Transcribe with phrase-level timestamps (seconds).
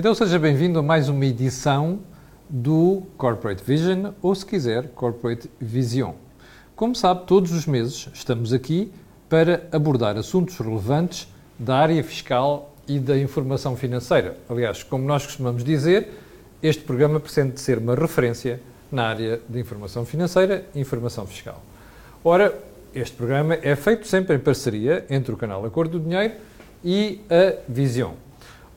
[0.00, 1.98] Então seja bem-vindo a mais uma edição
[2.48, 6.12] do Corporate Vision, ou se quiser, Corporate Vision.
[6.74, 8.90] Como sabe, todos os meses estamos aqui
[9.28, 11.28] para abordar assuntos relevantes
[11.58, 14.38] da área fiscal e da informação financeira.
[14.48, 16.08] Aliás, como nós costumamos dizer,
[16.62, 18.58] este programa pretende ser uma referência
[18.90, 21.62] na área de informação financeira e informação fiscal.
[22.24, 22.58] Ora,
[22.94, 26.36] este programa é feito sempre em parceria entre o canal Acordo do Dinheiro
[26.82, 28.29] e a Visão.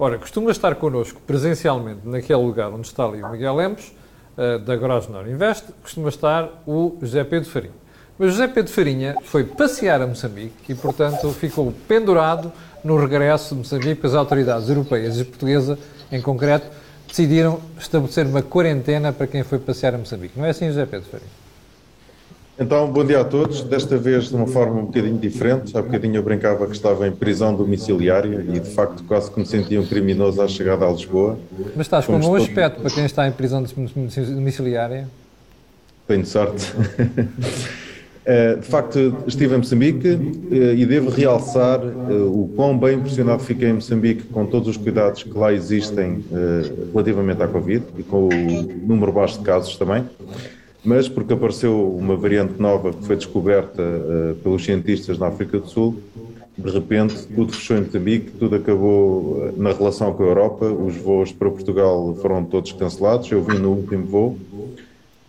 [0.04, 3.94] Ora, costuma estar connosco presencialmente naquele lugar onde está ali o Miguel Lemos,
[4.38, 7.74] uh, da Grosvenor Invest, costuma estar o José Pedro Farinha.
[8.20, 12.52] Mas José Pedro Farinha foi passear a Moçambique e, portanto, ficou pendurado
[12.84, 15.80] no regresso de Moçambique, porque as autoridades europeias e portuguesa,
[16.12, 16.68] em concreto,
[17.08, 20.38] decidiram estabelecer uma quarentena para quem foi passear a Moçambique.
[20.38, 21.43] Não é assim, José Pedro Farinha?
[22.60, 23.64] Então, bom dia a todos.
[23.64, 25.76] Desta vez de uma forma um bocadinho diferente.
[25.76, 29.46] Há bocadinho eu brincava que estava em prisão domiciliária e de facto quase que me
[29.46, 31.40] sentia um criminoso à chegada a Lisboa.
[31.76, 35.08] Mas estás com um bom aspecto para quem está em prisão domiciliária?
[36.08, 36.72] Tenho sorte.
[38.26, 40.08] Eh, de facto, estive em Moçambique
[40.50, 44.78] eh, e devo realçar eh, o quão bem impressionado fiquei em Moçambique com todos os
[44.78, 46.24] cuidados que lá existem
[46.94, 50.06] relativamente à Covid e com o número baixo de casos também
[50.84, 55.68] mas porque apareceu uma variante nova que foi descoberta uh, pelos cientistas na África do
[55.68, 55.98] Sul,
[56.58, 60.96] de repente tudo fechou em Moçambique, tudo acabou uh, na relação com a Europa, os
[60.98, 64.38] voos para Portugal foram todos cancelados, eu vim no último voo,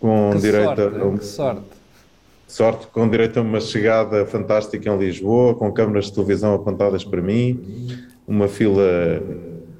[0.01, 1.05] com que direito sorte, a...
[1.05, 1.17] Um...
[1.17, 1.63] Que sorte!
[2.47, 7.21] Sorte, com direito a uma chegada fantástica em Lisboa, com câmaras de televisão apontadas para
[7.21, 7.59] mim,
[8.29, 9.23] uma fila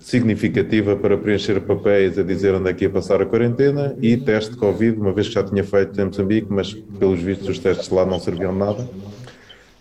[0.05, 4.51] significativa para preencher papéis a dizer onde é que ia passar a quarentena e teste
[4.51, 7.89] de Covid, uma vez que já tinha feito em Moçambique, mas pelos vistos os testes
[7.89, 8.87] lá não serviam de nada.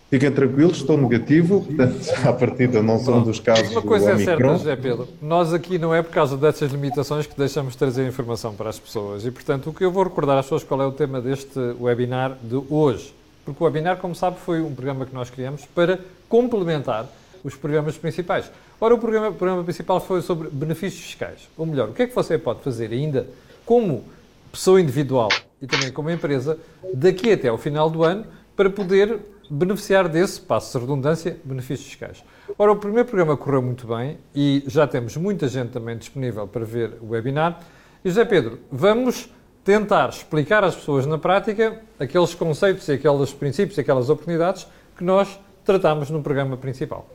[0.08, 4.48] Fiquem tranquilos, estou negativo, portanto, à partida não são dos casos Uma coisa é certa,
[4.48, 8.54] José Pedro, nós aqui não é por causa dessas limitações que deixamos de trazer informação
[8.54, 10.92] para as pessoas e, portanto, o que eu vou recordar às pessoas qual é o
[10.92, 13.14] tema deste webinar de hoje.
[13.44, 17.06] Porque o webinar, como sabe, foi um programa que nós criamos para complementar
[17.44, 18.50] os programas principais.
[18.80, 21.48] Ora, o programa, o programa principal foi sobre benefícios fiscais.
[21.56, 23.26] Ou melhor, o que é que você pode fazer ainda
[23.64, 24.04] como
[24.50, 25.28] pessoa individual
[25.60, 26.58] e também como empresa
[26.92, 28.26] daqui até ao final do ano
[28.56, 29.18] para poder
[29.50, 32.24] beneficiar desse, passo de redundância, benefícios fiscais.
[32.58, 36.64] Ora, o primeiro programa correu muito bem e já temos muita gente também disponível para
[36.64, 37.60] ver o webinar.
[38.04, 39.28] E José Pedro, vamos
[39.64, 45.02] tentar explicar às pessoas na prática aqueles conceitos e aqueles princípios e aquelas oportunidades que
[45.02, 47.08] nós tratamos no programa principal.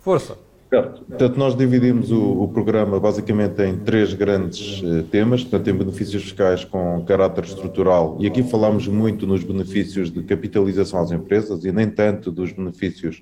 [0.00, 0.49] Força!
[0.70, 6.22] Portanto, nós dividimos o, o, programa basicamente em três grandes uh, temas, portanto, em benefícios
[6.22, 11.72] fiscais com caráter estrutural, e aqui falamos muito nos benefícios de capitalização às empresas e
[11.72, 13.20] nem tanto dos benefícios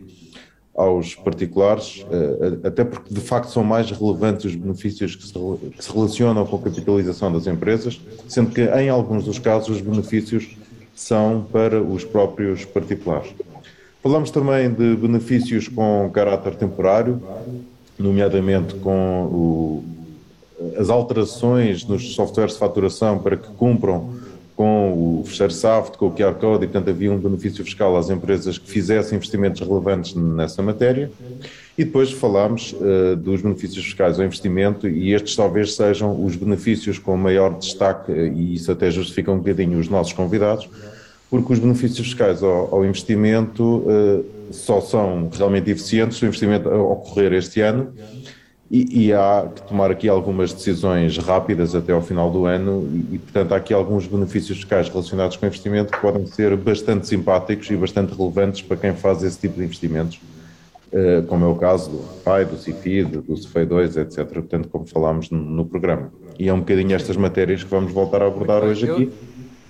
[0.76, 5.82] aos particulares, uh, até porque de facto são mais relevantes os benefícios que se, que
[5.82, 7.98] se relacionam com a capitalização das empresas,
[8.28, 10.54] sendo que em alguns dos casos os benefícios
[10.94, 13.32] são para os próprios particulares.
[14.02, 17.20] Falamos também de benefícios com caráter temporário,
[17.98, 19.84] nomeadamente com o,
[20.78, 24.16] as alterações nos softwares de faturação para que cumpram
[24.58, 28.10] com o fecheiro SAFT, com o QR Code, e portanto havia um benefício fiscal às
[28.10, 31.12] empresas que fizessem investimentos relevantes nessa matéria.
[31.76, 36.98] E depois falámos uh, dos benefícios fiscais ao investimento, e estes talvez sejam os benefícios
[36.98, 40.68] com maior destaque, e isso até justifica um bocadinho os nossos convidados,
[41.30, 46.68] porque os benefícios fiscais ao, ao investimento uh, só são realmente eficientes se o investimento
[46.68, 47.92] ocorrer este ano
[48.70, 53.14] e, e, há que tomar aqui algumas decisões rápidas até ao final do ano e,
[53.14, 57.06] e, portanto, há aqui alguns benefícios fiscais relacionados com o investimento que podem ser bastante
[57.08, 60.20] simpáticos e bastante relevantes para quem faz esse tipo de investimentos,
[60.92, 64.84] uh, como é o caso do PAI, do CIFID, do CFEI 2, etc., portanto, como
[64.86, 66.12] falámos no, no, programa.
[66.38, 69.10] E é um bocadinho estas matérias que vamos voltar a abordar hoje aqui.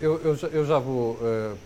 [0.00, 1.56] Eu, eu, já, eu já vou uh,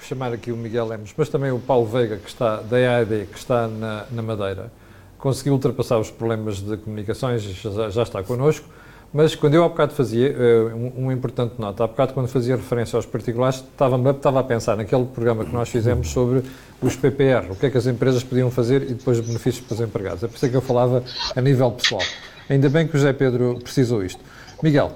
[0.00, 3.36] chamar aqui o Miguel Lemos, mas também o Paulo Veiga, que está da EAD, que
[3.36, 4.70] está na, na Madeira.
[5.18, 8.64] Conseguiu ultrapassar os problemas de comunicações, já, já está connosco.
[9.12, 12.54] Mas quando eu há bocado fazia, uh, um, um, importante nota, há bocado quando fazia
[12.54, 16.44] referência aos particulares, estava, estava a pensar naquele programa que nós fizemos sobre
[16.80, 19.74] os PPR, o que é que as empresas podiam fazer e depois os benefícios para
[19.74, 20.22] os empregados.
[20.22, 21.02] É por isso que eu falava
[21.34, 22.02] a nível pessoal.
[22.48, 24.20] Ainda bem que o José Pedro precisou isto.
[24.62, 24.92] Miguel,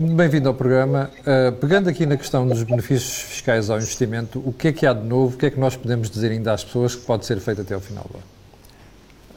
[0.00, 1.10] Bem-vindo ao programa.
[1.22, 4.92] Uh, pegando aqui na questão dos benefícios fiscais ao investimento, o que é que há
[4.92, 5.34] de novo?
[5.34, 7.74] O que é que nós podemos dizer ainda às pessoas que pode ser feito até
[7.74, 8.26] ao final do ano?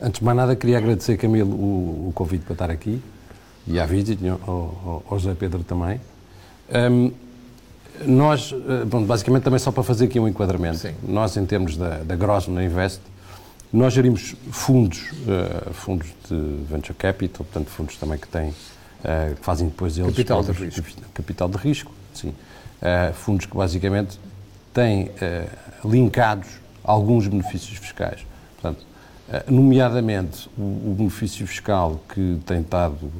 [0.04, 3.02] Antes de mais nada, queria agradecer, Camilo, o, o convite para estar aqui
[3.66, 6.00] e à Visit, ao, ao, ao José Pedro também.
[6.72, 7.12] Um,
[8.06, 10.94] nós, eh, bom, basicamente, também só para fazer aqui um enquadramento, Sim.
[11.02, 13.02] nós, em termos da, da Grosvenor Invest,
[13.74, 16.36] Nós gerimos fundos, uh, fundos de
[16.70, 18.54] venture capital, portanto fundos também que têm,
[19.04, 20.84] uh, que fazem depois eles capital de risco,
[21.14, 24.20] capital de risco, sim, uh, fundos que basicamente
[24.74, 25.12] têm
[25.84, 26.48] linkados
[26.82, 28.86] alguns benefícios fiscais, portanto,
[29.50, 33.12] nomeadamente o, o, benefício fiscal que tem estado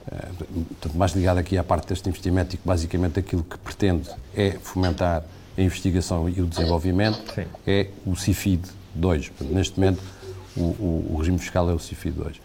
[0.00, 4.50] portanto, mais ligado aqui à parte deste investimento e que basicamente aquilo que pretende é
[4.60, 5.22] fomentar
[5.56, 7.44] a investigação e o desenvolvimento, Sim.
[7.66, 8.62] é o CIFID
[8.94, 9.28] 2.
[9.28, 10.02] Portanto, neste momento,
[10.56, 12.40] o, o, o, regime fiscal é o CIFID 2.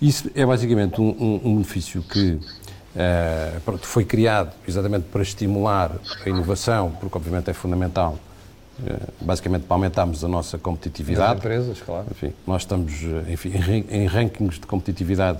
[0.00, 5.92] Isso é basicamente um, um, um benefício que uh, foi criado exatamente para estimular
[6.24, 8.18] a inovação, porque obviamente é fundamental
[8.80, 11.32] uh, basicamente para aumentarmos a nossa competitividade.
[11.32, 12.06] As empresas, claro.
[12.10, 12.92] Enfim, nós estamos,
[13.28, 15.38] enfim, em, em rankings de competitividade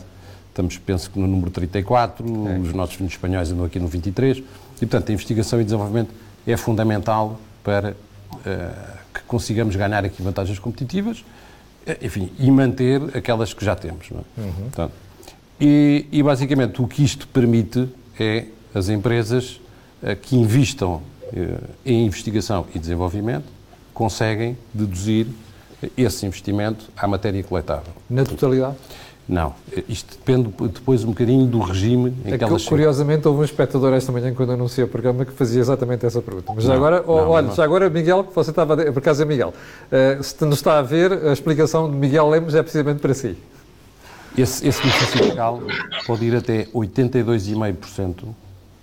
[0.52, 2.58] Estamos, penso que no número 34, é.
[2.58, 4.42] os nossos filhos espanhóis andam aqui no 23, e
[4.80, 6.10] portanto a investigação e desenvolvimento
[6.46, 11.24] é fundamental para uh, que consigamos ganhar aqui vantagens competitivas,
[12.00, 14.06] enfim, e manter aquelas que já temos.
[14.10, 14.40] É?
[14.40, 14.52] uhum.
[14.64, 14.92] portanto,
[15.60, 17.88] e, e, basicamente o que isto permite
[18.18, 19.60] é as empresas
[20.02, 21.02] uh, que investam
[21.82, 23.46] em investigação e desenvolvimento
[23.94, 25.26] conseguem deduzir
[25.96, 27.92] esse investimento à matéria coletável.
[28.08, 28.76] Na totalidade?
[29.32, 29.54] Não,
[29.88, 33.94] isto depende depois um bocadinho do regime em é que elas Curiosamente, houve um espectador
[33.94, 36.52] esta manhã, quando anunciei o programa, que fazia exatamente essa pergunta.
[36.54, 37.54] Mas já não, agora, não, olha, não.
[37.54, 39.54] já agora, Miguel, que você estava, por acaso é Miguel,
[39.90, 43.34] uh, se nos está a ver, a explicação de Miguel Lemos é precisamente para si.
[44.36, 45.62] Esse, esse benefício fiscal
[46.06, 48.24] pode ir até 82,5%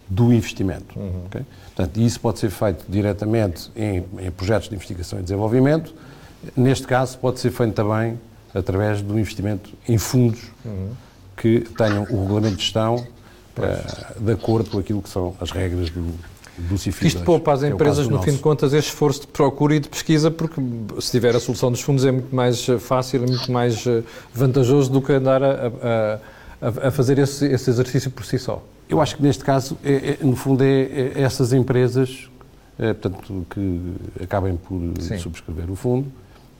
[0.10, 0.98] do investimento.
[0.98, 1.26] Uhum.
[1.28, 1.42] Okay?
[1.76, 5.94] Portanto, isso pode ser feito diretamente em, em projetos de investigação e desenvolvimento.
[6.58, 8.18] Neste caso, pode ser feito também
[8.54, 10.90] através do investimento em fundos uhum.
[11.38, 15.90] que tenham o regulamento de gestão uh, de acordo com aquilo que são as regras
[15.90, 16.14] do.
[17.02, 19.80] Isto poupa às é empresas, é no fim de contas, esse esforço de procura e
[19.80, 20.62] de pesquisa, porque
[21.00, 24.04] se tiver a solução dos fundos é muito mais eh, fácil, é muito mais eh,
[24.34, 26.20] vantajoso do que andar a,
[26.62, 28.62] a, a fazer esse, esse, exercício por si só.
[28.90, 32.30] Eu acho que neste caso, é, é, no fundo, é, é essas empresas
[32.76, 33.82] portanto, que
[34.22, 35.18] acabem por Sim.
[35.18, 36.12] subscrever o fundo,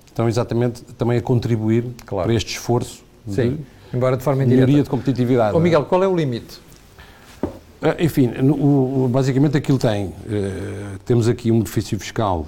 [0.10, 2.28] estão exatamente também a contribuir claro.
[2.28, 3.58] para este esforço Sim,
[3.92, 4.66] de embora de forma indireta.
[4.66, 5.56] melhoria de competitividade.
[5.56, 6.60] Oh, Miguel, qual é o limite?
[7.82, 8.32] Ah, enfim,
[9.10, 10.14] basicamente aquilo tem, uh,
[11.06, 12.46] temos aqui um benefício fiscal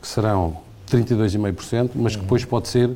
[0.00, 0.58] que serão
[0.90, 2.90] 32,5%, mas que depois pode ser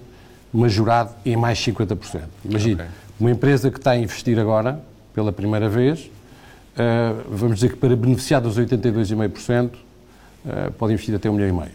[0.53, 2.23] majorado em mais 50%.
[2.45, 2.87] Imagine, okay.
[3.19, 4.81] uma empresa que está a investir agora,
[5.15, 11.31] pela primeira vez, uh, vamos dizer que para beneficiar dos 82,5%, uh, pode investir até
[11.31, 11.73] um milhão e meio.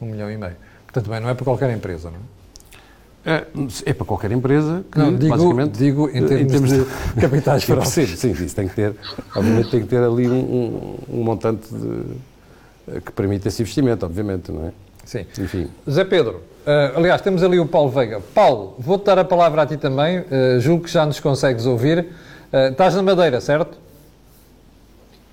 [0.00, 0.65] Um milhão e meio.
[0.96, 3.32] Portanto, bem, não é para qualquer empresa, não é?
[3.34, 3.46] É,
[3.90, 7.20] é para qualquer empresa que, não, digo, basicamente, digo em termos, em termos de, de
[7.20, 7.92] capitais próprios.
[7.92, 8.94] Sim, isso tem que ter,
[9.34, 14.68] obviamente tem que ter ali um, um, montante de, que permita esse investimento, obviamente, não
[14.68, 14.72] é?
[15.04, 15.26] Sim.
[15.38, 15.68] Enfim.
[15.90, 18.20] Zé Pedro, uh, aliás, temos ali o Paulo Veiga.
[18.32, 22.06] Paulo, vou-te dar a palavra a ti também, uh, julgo que já nos consegues ouvir.
[22.52, 23.76] Uh, estás na Madeira, certo?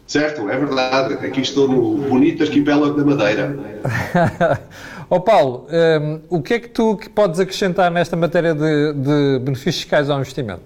[0.08, 1.14] Certo, é verdade.
[1.26, 3.56] Aqui estou no bonito arquipélago da Madeira.
[5.10, 8.94] Ó oh Paulo, um, o que é que tu que podes acrescentar nesta matéria de,
[8.94, 10.62] de benefícios fiscais ao investimento?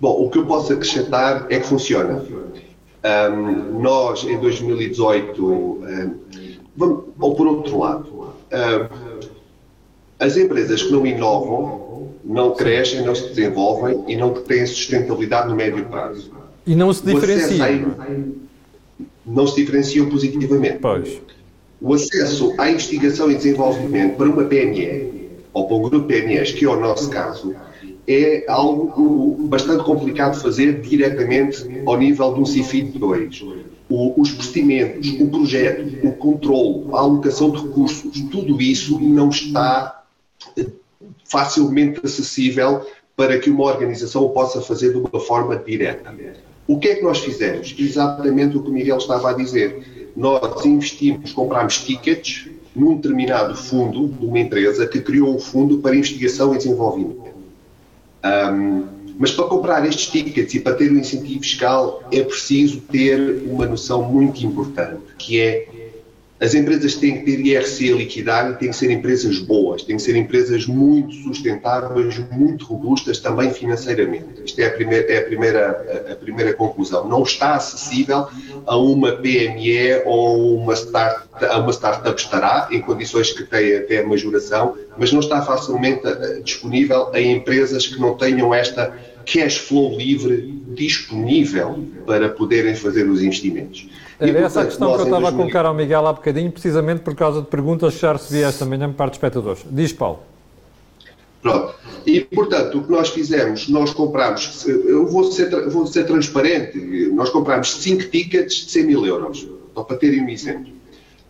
[0.00, 2.24] Bom, o que eu posso acrescentar é que funciona.
[3.02, 6.18] Um, nós, em 2018, um,
[6.76, 8.34] vamos, ou por outro lado,
[10.18, 15.56] as empresas que não inovam, não crescem, não se desenvolvem e não têm sustentabilidade no
[15.56, 16.30] médio prazo.
[16.66, 17.94] E não se diferenciam.
[19.24, 20.78] Não se diferenciam positivamente.
[20.78, 21.20] Pois
[21.80, 26.52] o acesso à investigação e desenvolvimento para uma PME, ou para um grupo de PMEs,
[26.52, 27.54] que é o nosso caso,
[28.06, 33.44] é algo bastante complicado de fazer diretamente ao nível de um CIFID 2.
[33.88, 40.04] O, os procedimentos, o projeto, o controle, a alocação de recursos, tudo isso não está
[40.56, 40.66] eh,
[41.24, 46.14] facilmente acessível para que uma organização o possa fazer de uma forma direta.
[46.68, 47.74] O que é que nós fizemos?
[47.76, 54.08] Exatamente o que o Miguel estava a dizer nós investimos, comprámos tickets num determinado fundo
[54.08, 57.30] de uma empresa que criou um fundo para investigação e desenvolvimento.
[58.22, 58.84] Um,
[59.18, 63.42] mas para comprar estes tickets e para ter o um incentivo fiscal é preciso ter
[63.46, 65.66] uma noção muito importante, que é
[66.40, 70.02] as empresas têm que ter IRC liquidar e têm que ser empresas boas, têm que
[70.02, 74.42] ser empresas muito sustentáveis, muito robustas também financeiramente.
[74.42, 77.06] Isto é a primeira, é a primeira, a primeira conclusão.
[77.06, 78.26] Não está acessível
[78.66, 83.98] a uma PME ou uma, start, a uma startup estará, em condições que têm até
[83.98, 89.58] a majoração, mas não está facilmente eh, disponível a empresas que não tenham esta cash
[89.58, 93.86] flow livre disponível para poderem fazer os investimentos.
[94.20, 95.28] Era e, essa a questão que eu estava 2000...
[95.28, 98.66] a colocar ao Miguel há bocadinho, precisamente por causa de perguntas que já recebi esta
[98.66, 99.64] manhã por parte dos espectadores.
[99.70, 100.20] Diz, Paulo.
[101.40, 101.74] Pronto.
[102.06, 106.78] E, portanto, o que nós fizemos, nós compramos, eu vou ser, vou ser transparente,
[107.14, 110.72] nós compramos 5 tickets de 100 mil euros, só para terem um exemplo,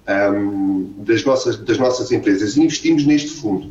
[0.09, 3.71] um, das, nossas, das nossas empresas, e investimos neste fundo.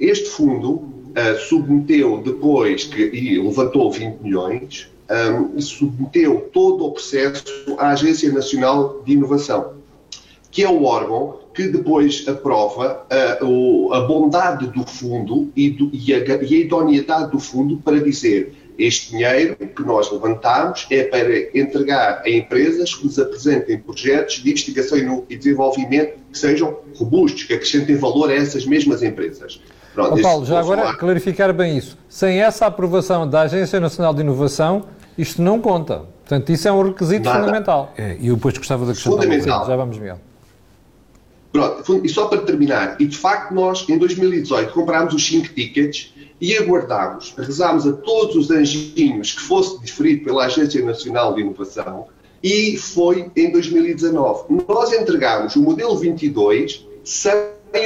[0.00, 7.44] Este fundo uh, submeteu depois, que, e levantou 20 milhões, um, submeteu todo o processo
[7.78, 9.74] à Agência Nacional de Inovação,
[10.50, 16.12] que é o órgão que depois aprova a, a bondade do fundo e, do, e,
[16.12, 21.58] a, e a idoneidade do fundo para dizer este dinheiro que nós levantamos é para
[21.58, 27.54] entregar a empresas que nos apresentem projetos de investigação e desenvolvimento que sejam robustos, que
[27.54, 29.60] acrescentem valor a essas mesmas empresas.
[29.94, 30.96] Pronto, oh, Paulo, já agora falar.
[30.98, 31.96] clarificar bem isso.
[32.06, 34.84] Sem essa aprovação da Agência Nacional de Inovação,
[35.16, 36.04] isto não conta.
[36.26, 37.40] Portanto, isso é um requisito Nada.
[37.40, 37.92] fundamental.
[37.96, 39.66] É, e eu depois gostava de acrescentar Fundamental.
[39.66, 40.20] Já vamos, Miguel.
[41.52, 46.12] Pronto, e só para terminar, e de facto nós em 2018 comprámos os 5 tickets
[46.38, 52.08] e aguardámos, rezámos a todos os anjinhos que fosse diferido pela Agência Nacional de Inovação
[52.42, 54.44] e foi em 2019.
[54.68, 57.32] Nós entregámos o modelo 22 sem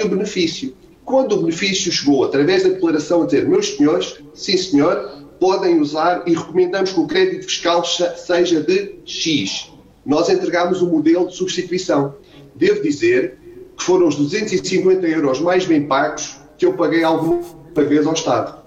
[0.05, 0.75] o benefício.
[1.05, 6.23] Quando o benefício chegou através da declaração a dizer, meus senhores, sim senhor, podem usar
[6.27, 9.73] e recomendamos que o crédito fiscal seja de X.
[10.05, 12.15] Nós entregámos o modelo de substituição.
[12.55, 13.39] Devo dizer
[13.77, 17.43] que foram os 250 euros mais bem pagos que eu paguei alguma
[17.75, 18.61] vez ao Estado.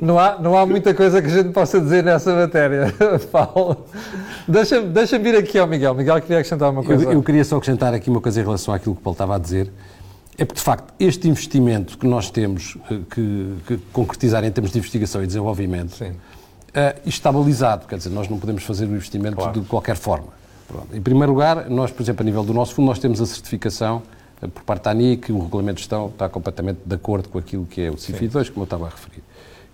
[0.00, 2.92] Não há, não há muita coisa que a gente possa dizer nessa matéria,
[3.30, 3.86] Paulo.
[4.48, 5.94] Deixa-me deixa vir aqui ao Miguel.
[5.94, 7.04] Miguel queria acrescentar uma coisa.
[7.04, 9.36] Eu, eu, queria só acrescentar aqui uma coisa em relação àquilo que o Paulo estava
[9.36, 9.72] a dizer.
[10.38, 14.72] É porque, de facto, este investimento que nós temos eh, que, que concretizar em termos
[14.72, 16.10] de investigação e desenvolvimento Sim.
[16.10, 17.86] Uh, está balizado.
[17.86, 19.60] Quer dizer, nós não podemos fazer o investimento claro.
[19.60, 20.28] de qualquer forma.
[20.66, 20.96] Pronto.
[20.96, 24.02] Em primeiro lugar, nós, por exemplo, a nível do nosso fundo, nós temos a certificação
[24.40, 27.38] eh, por parte da ANI que o regulamento de gestão está completamente de acordo com
[27.38, 29.22] aquilo que é o CIFI 2, como eu estava a referir.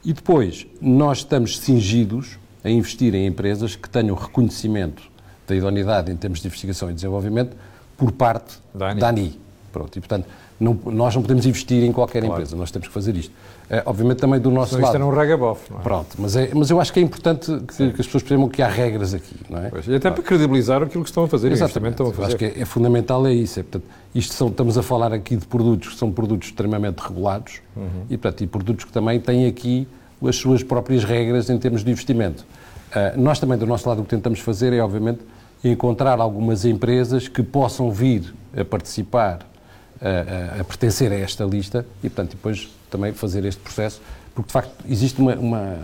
[0.04, 5.04] E depois, nós estamos cingidos a investir em empresas que tenham reconhecimento
[5.46, 7.56] da idoneidade em termos de investigação e desenvolvimento
[7.96, 9.00] por parte da ANI.
[9.00, 9.40] Da ANI.
[9.72, 10.26] Pronto, e, portanto,
[10.60, 12.34] não, nós não podemos investir em qualquer claro.
[12.34, 13.32] empresa, nós temos que fazer isto.
[13.70, 14.94] É, obviamente também do nosso Senão lado.
[14.94, 15.82] Isto era um regabof, não é?
[15.82, 18.62] Pronto, mas, é, mas eu acho que é importante que, que as pessoas percebam que
[18.62, 19.68] há regras aqui, não é?
[19.68, 20.16] Pois, e até claro.
[20.16, 21.92] para credibilizar aquilo que estão a fazer, Exatamente.
[21.92, 22.22] estão a fazer.
[22.22, 23.60] Eu acho que é, é fundamental é isso.
[23.60, 23.84] É, portanto,
[24.14, 28.04] isto são, estamos a falar aqui de produtos que são produtos extremamente regulados uhum.
[28.08, 29.86] e, portanto, e produtos que também têm aqui
[30.26, 32.44] as suas próprias regras em termos de investimento.
[32.90, 35.20] Uh, nós também, do nosso lado, o que tentamos fazer é, obviamente,
[35.62, 39.40] encontrar algumas empresas que possam vir a participar
[40.00, 44.00] a, a, pertencer a esta lista e, portanto, depois também fazer este processo,
[44.35, 45.35] porque de facto existe uma.
[45.35, 45.76] uma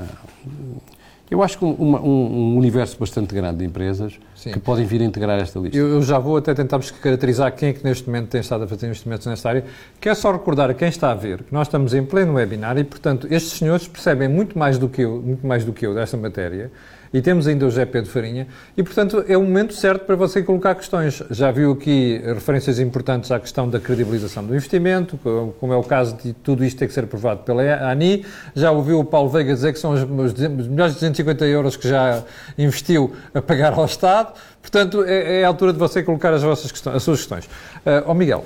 [1.31, 4.53] eu acho que uma, um, um, universo bastante grande de empresas Sim.
[4.53, 5.77] que podem vir a integrar esta lista.
[5.77, 8.69] Eu, eu já vou até tentar-vos caracterizar quem é que neste momento tem estado a
[8.69, 9.65] fazer investimentos nesta área.
[10.01, 12.85] Quero só recordar a quem está a ver que nós estamos em pleno webinar e,
[12.85, 16.17] portanto, estes senhores percebem muito mais do que eu, muito mais do que eu desta
[16.17, 16.71] matéria
[17.15, 20.43] e temos ainda o José Pedro Farinha, e portanto é o momento certo para você
[20.43, 21.23] colocar questões.
[21.31, 25.17] Já viu aqui referências importantes à questão da credibilização do investimento,
[25.61, 28.99] como é o caso de tudo isto ter que ser aprovado pela ANI, já ouviu
[28.99, 32.25] o Paulo Veiga dizer que são os, melhores 250 euros que já
[32.59, 36.73] investiu a pagar ao Estado, portanto é, é a altura de você colocar as, vossas
[36.73, 37.45] questões, as suas questões.
[37.45, 38.45] Uh, oh Miguel,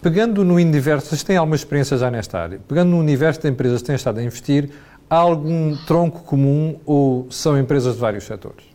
[0.00, 3.80] pegando no universo, vocês têm alguma experiência já nesta área, pegando no universo de empresas
[3.80, 4.70] que têm estado a investir,
[5.08, 8.74] Há algum tronco comum ou são empresas de vários setores?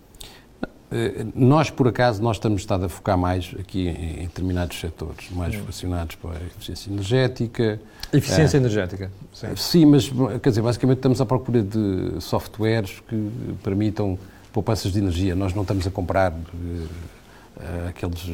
[0.91, 5.53] Eh, nós, por acaso, nós estamos estado a focar mais aqui em, determinados setores, mais
[5.53, 5.59] hum.
[5.59, 7.79] relacionados com a eficiência energética.
[8.11, 9.47] Eficiência é, energética, sim.
[9.55, 10.09] Sim, mas,
[10.41, 13.31] quer dizer, basicamente estamos à procura de softwares que
[13.63, 14.17] permitam
[14.51, 15.35] poupanças de energia.
[15.35, 18.25] Nós não estamos a comprar uh, aqueles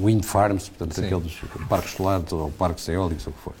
[0.00, 1.04] wind farms, portanto, sim.
[1.04, 1.36] aqueles
[1.68, 3.54] parques solares ou parques eólicos, ou o que for.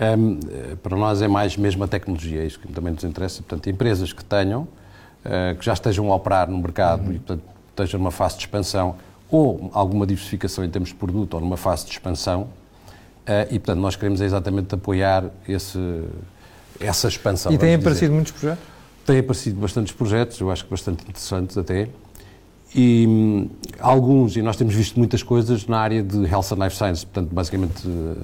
[0.00, 0.38] Um,
[0.76, 3.42] para nós é mais mesmo a tecnologia, é isso que também nos interessa.
[3.42, 7.14] Portanto, empresas que tenham, uh, que já estejam a operar no mercado uhum.
[7.14, 8.96] e, portanto, estejam numa fase de expansão
[9.30, 12.42] ou alguma diversificação em termos de produto ou numa fase de expansão.
[12.42, 16.04] Uh, e, portanto, nós queremos exatamente apoiar esse,
[16.80, 17.52] essa expansão.
[17.52, 18.64] E têm aparecido muitos projetos?
[19.04, 21.88] Têm aparecido bastantes projetos, eu acho que bastante interessantes até
[22.74, 23.48] e hum,
[23.78, 27.34] alguns, e nós temos visto muitas coisas na área de Health and Life Science, portanto,
[27.34, 28.16] basicamente uh,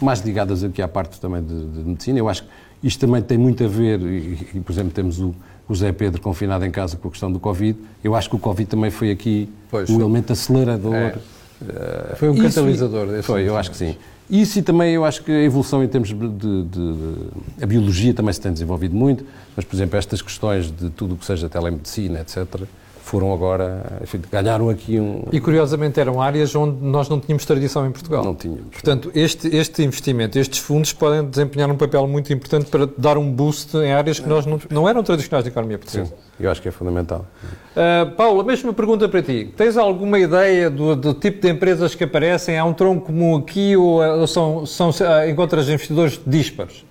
[0.00, 2.18] mais ligadas aqui à parte também de, de, medicina.
[2.18, 2.48] Eu acho que
[2.82, 5.34] isto também tem muito a ver, e, e por exemplo, temos o,
[5.68, 7.78] o Zé Pedro confinado em casa com a questão do Covid.
[8.02, 10.94] Eu acho que o Covid também foi aqui pois, um elemento acelerador.
[10.94, 11.14] É.
[11.62, 13.22] Uh, foi um catalisador.
[13.22, 13.96] Foi, eu acho que sim.
[14.28, 17.14] Isso e também eu acho que a evolução em termos de, de, de,
[17.60, 21.16] A biologia também se tem desenvolvido muito, mas, por exemplo, estas questões de tudo o
[21.18, 22.62] que seja telemedicina, etc.,
[23.02, 25.24] foram agora, enfim, ganharam aqui um...
[25.32, 28.24] E curiosamente eram áreas onde nós não tínhamos tradição em Portugal.
[28.24, 28.68] Não tínhamos.
[28.70, 33.30] Portanto, este, este investimento, estes fundos podem desempenhar um papel muito importante para dar um
[33.30, 36.10] boost em áreas que nós não, não eram tradicionais da economia portuguesa.
[36.10, 37.26] Sim, eu acho que é fundamental.
[37.72, 39.52] Uh, Paulo, a mesma pergunta para ti.
[39.56, 42.56] Tens alguma ideia do, do, tipo de empresas que aparecem?
[42.56, 46.84] Há um tronco comum aqui ou, ou são, são, uh, encontras investidores dispares?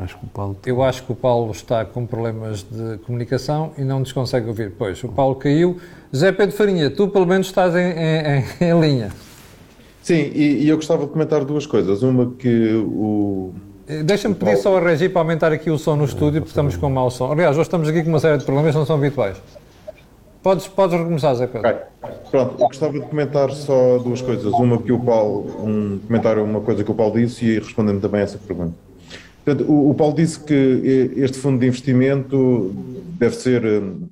[0.00, 0.56] Acho que o Paulo...
[0.66, 4.72] Eu acho que o Paulo está com problemas de comunicação e não nos consegue ouvir.
[4.78, 5.78] Pois, o Paulo caiu.
[6.12, 9.10] José Pedro Farinha, tu pelo menos estás em, em, em linha.
[10.02, 12.02] Sim, e, e, eu gostava de comentar duas coisas.
[12.02, 13.52] Uma que o...
[14.04, 16.90] Deixa-me pedir só a Regi para aumentar aqui o som no estúdio, porque estamos com
[16.90, 17.32] mau som.
[17.32, 19.40] Aliás, hoje estamos aqui com uma série de problemas que não são habituais.
[20.42, 21.68] Podes, podes recomeçar, Zé Pedro.
[21.68, 21.82] Okay.
[22.30, 24.52] Pronto, eu gostava de comentar só duas coisas.
[24.52, 28.20] Uma que o Paulo, um comentário, uma coisa que o Paulo disse e respondendo também
[28.20, 28.74] a essa pergunta.
[29.48, 32.70] Portanto, o, o, Paulo disse que este fundo de investimento
[33.18, 33.62] deve ser,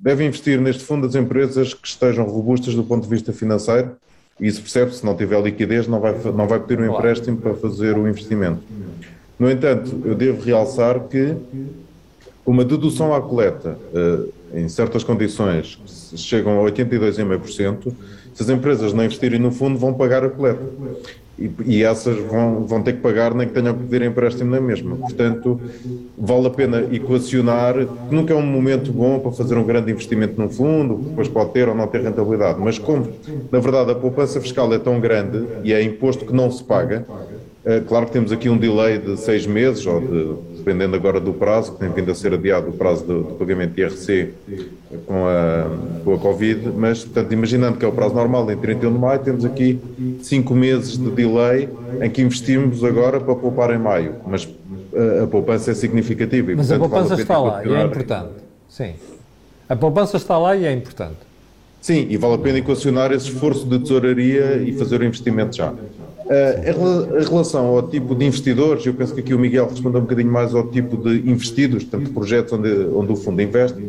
[0.01, 3.91] deve investir neste fundo as empresas que estejam robustas do ponto de vista financeiro.
[4.39, 7.53] E isso percebe se não tiver liquidez, não vai, não vai pedir um empréstimo para
[7.53, 8.63] fazer o investimento.
[9.37, 11.35] No entanto, eu devo realçar que
[12.43, 15.79] uma dedução à coleta, eh, em certas condições,
[16.15, 17.93] chegam a 82,5%,
[18.33, 20.63] se as empresas não investirem no fundo, vão pagar a coleta
[21.37, 24.59] e, e, essas vão, vão ter que pagar nem que tenham que pedir empréstimo na
[24.59, 24.95] mesma.
[24.95, 25.61] Portanto,
[26.17, 27.75] vale a pena equacionar,
[28.09, 31.69] nunca é um momento bom para fazer um grande investimento num fundo, depois pode ter
[31.69, 33.07] ou não ter rentabilidade, mas como,
[33.51, 37.05] na verdade, a poupança fiscal é tão grande e é imposto que não se paga,
[37.67, 41.31] é, claro que temos aqui um delay de seis meses, ou de, dependendo agora do
[41.31, 44.33] prazo, que tem vindo a ser adiado o prazo do, do pagamento de IRC
[45.05, 48.91] com a, com a Covid, mas, portanto, imaginando que é o prazo normal, em 31
[48.91, 49.79] de maio, temos aqui
[50.21, 51.69] cinco meses de delay
[52.01, 54.47] em que investimos agora para poupar em maio, mas
[54.93, 56.51] a, a poupança é significativa.
[56.51, 58.33] E, mas portanto, a poupança vale a está lá e é importante.
[58.67, 58.93] Sim.
[59.69, 61.27] A poupança está lá e é importante.
[61.79, 65.73] Sim, e vale a pena equacionar esse esforço de tesouraria e fazer o investimento já.
[66.27, 70.03] Uh, em relação ao tipo de investidores, eu penso que aqui o Miguel respondeu um
[70.03, 73.81] bocadinho mais ao tipo de investidos, portanto, projetos onde, onde o fundo investe.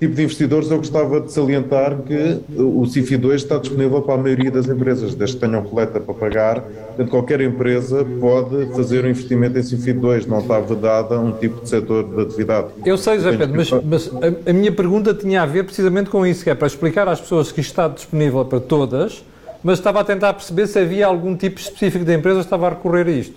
[0.00, 4.16] Tipo de investidores, eu gostava de salientar que o CIFI 2 está disponível para a
[4.16, 6.62] maioria das empresas, desde que tenham coleta para pagar.
[6.62, 11.60] Portanto, qualquer empresa pode fazer um investimento em CIFI 2, não está vedada um tipo
[11.60, 12.68] de setor de atividade.
[12.86, 16.26] Eu sei, José Pedro, mas, mas a, a minha pergunta tinha a ver precisamente com
[16.26, 19.22] isso, que é para explicar às pessoas que está disponível para todas
[19.62, 22.70] mas estava a tentar perceber se havia algum tipo específico de empresa que estava a
[22.70, 23.34] recorrer a isto.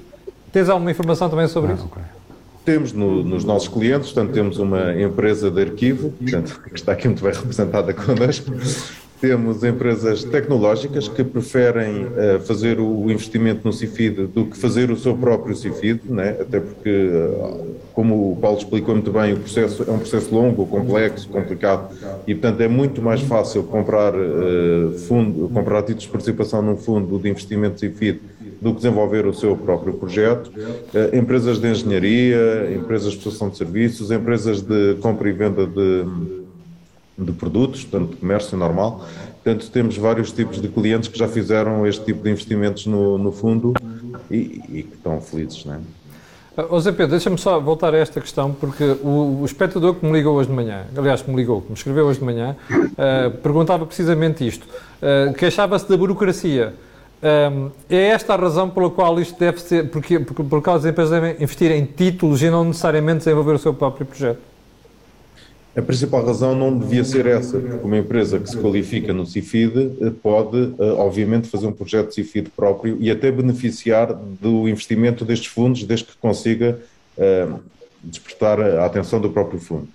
[0.52, 1.86] Tens alguma informação também sobre ah, isso?
[1.86, 2.04] Okay.
[2.64, 7.08] Temos no, nos nossos clientes, portanto, temos uma empresa de arquivo, portanto, que está aqui
[7.08, 8.52] muito bem representada connosco,
[9.20, 14.98] temos empresas tecnológicas que preferem uh, fazer o investimento no CIFID do que fazer o
[14.98, 16.38] seu próprio CIFID, né?
[16.40, 20.66] até porque, uh, como o Paulo explicou muito bem, o processo é um processo longo,
[20.66, 21.96] complexo, complicado
[22.28, 27.18] e, portanto, é muito mais fácil comprar, uh, fundo, comprar títulos de participação num fundo
[27.18, 28.20] de investimento CIFID
[28.62, 30.52] do que desenvolver o seu próprio projeto.
[31.14, 36.45] empresas de engenharia, empresas de prestação de serviços, empresas de compra e venda de
[37.18, 39.06] de produtos, portanto, comércio normal.
[39.44, 43.32] Portanto, temos vários tipos de clientes que já fizeram este tipo de investimentos no, no
[43.32, 43.74] fundo
[44.30, 45.80] e, e que estão felizes, não é?
[46.58, 50.14] Uh, Zé Pedro, deixa-me só voltar a esta questão, porque o, o, espectador que me
[50.14, 53.38] ligou hoje de manhã, aliás, que me ligou, que me escreveu hoje de manhã, uh,
[53.40, 54.66] perguntava precisamente isto.
[55.02, 56.74] Uh, Queixava-se da burocracia.
[57.22, 60.92] Um, é esta a razão pela qual isto deve ser, porque, porque, por causa das
[60.92, 64.55] empresas devem investir em títulos e não necessariamente desenvolver o seu próprio projeto?
[65.76, 69.98] A principal razão não devia ser essa, porque uma empresa que se qualifica no CIFID
[70.00, 75.48] eh, pode, eh, obviamente, fazer um projeto CIFID próprio e até beneficiar do investimento destes
[75.48, 76.80] fundos, desde que consiga
[77.18, 77.60] uh,
[78.02, 79.88] despertar a atenção do próprio fundo.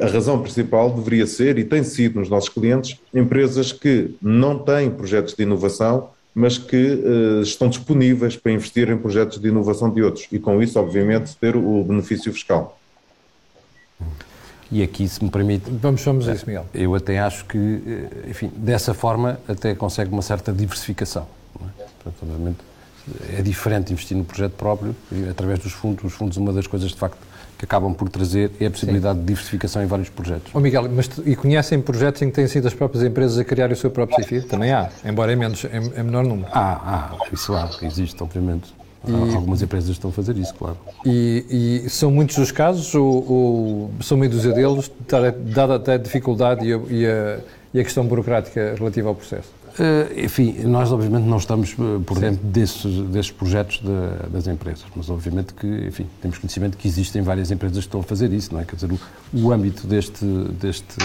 [0.00, 4.90] A razão principal deveria ser, e tem sido nos nossos clientes, empresas que não têm
[4.90, 7.02] projetos de inovação, mas que
[7.42, 11.54] estão disponíveis para investir em projetos de inovação de outros e, com isso, obviamente, ter
[11.54, 12.78] o benefício fiscal.
[14.70, 15.70] E aqui, se me permite.
[15.70, 16.66] Vamos, vamos a isso, Miguel.
[16.74, 21.26] Eu até acho que, eh, enfim, dessa forma, até consegue uma certa diversificação.
[21.60, 21.84] É?
[22.02, 22.58] Portanto, obviamente,
[23.36, 24.94] é diferente investir no projeto próprio,
[25.30, 26.04] através dos fundos.
[26.04, 27.18] Os fundos, uma das coisas, de facto,
[27.58, 29.20] que acabam por trazer é a possibilidade Sim.
[29.20, 30.50] de diversificação em vários projetos.
[30.52, 33.70] Oh, Miguel, mas e conhecem projetos em que têm sido as próprias empresas a criar
[33.72, 34.46] o seu próprio CIFID?
[34.46, 36.48] Também há, embora em, menos, em, em menor número.
[36.52, 38.74] Ah, ah, isso há, existe, obviamente.
[39.06, 40.76] E, Algumas empresas estão a fazer isso, claro.
[41.04, 44.90] E, e são muitos os casos, ou, ou são meia dúzia deles,
[45.54, 47.38] dada até a dificuldade e a, e, a,
[47.74, 49.48] e a, questão burocrática relativa ao processo?
[49.78, 53.82] Uh, enfim, nós obviamente não estamos eh, por dentro desses, desses projetos
[54.30, 58.02] das empresas, mas obviamente que, enfim, temos conhecimento que existem várias empresas que estão a
[58.02, 58.64] fazer isso, não é?
[58.64, 58.98] Quer dizer, o,
[59.34, 60.96] o âmbito deste, deste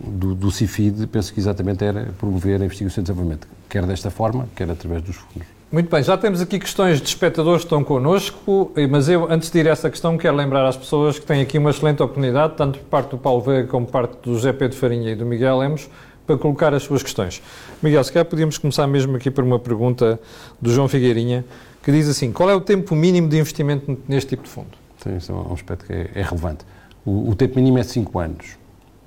[0.00, 4.48] do, do CIFID, penso que exatamente era promover a investigação e desenvolvimento, quer desta forma,
[4.54, 5.61] quer através dos fundos.
[5.72, 9.58] Muito bem, já temos aqui questões de espectadores que estão connosco, mas eu, antes de
[9.58, 12.78] ir a essa questão, quero lembrar às pessoas que têm aqui uma excelente oportunidade, tanto
[12.78, 15.56] por parte do Paulo Veiga como por parte do José Pedro Farinha e do Miguel
[15.56, 15.88] Lemos,
[16.26, 17.40] para colocar as suas questões.
[17.82, 20.20] Miguel, se calhar podíamos começar mesmo aqui por uma pergunta
[20.60, 21.42] do João Figueirinha,
[21.82, 24.76] que diz assim, qual é o tempo mínimo de investimento neste tipo de fundo?
[25.02, 26.66] Sim, isso é um aspecto que é, é relevante.
[27.02, 28.58] O, o tempo mínimo é 5 anos.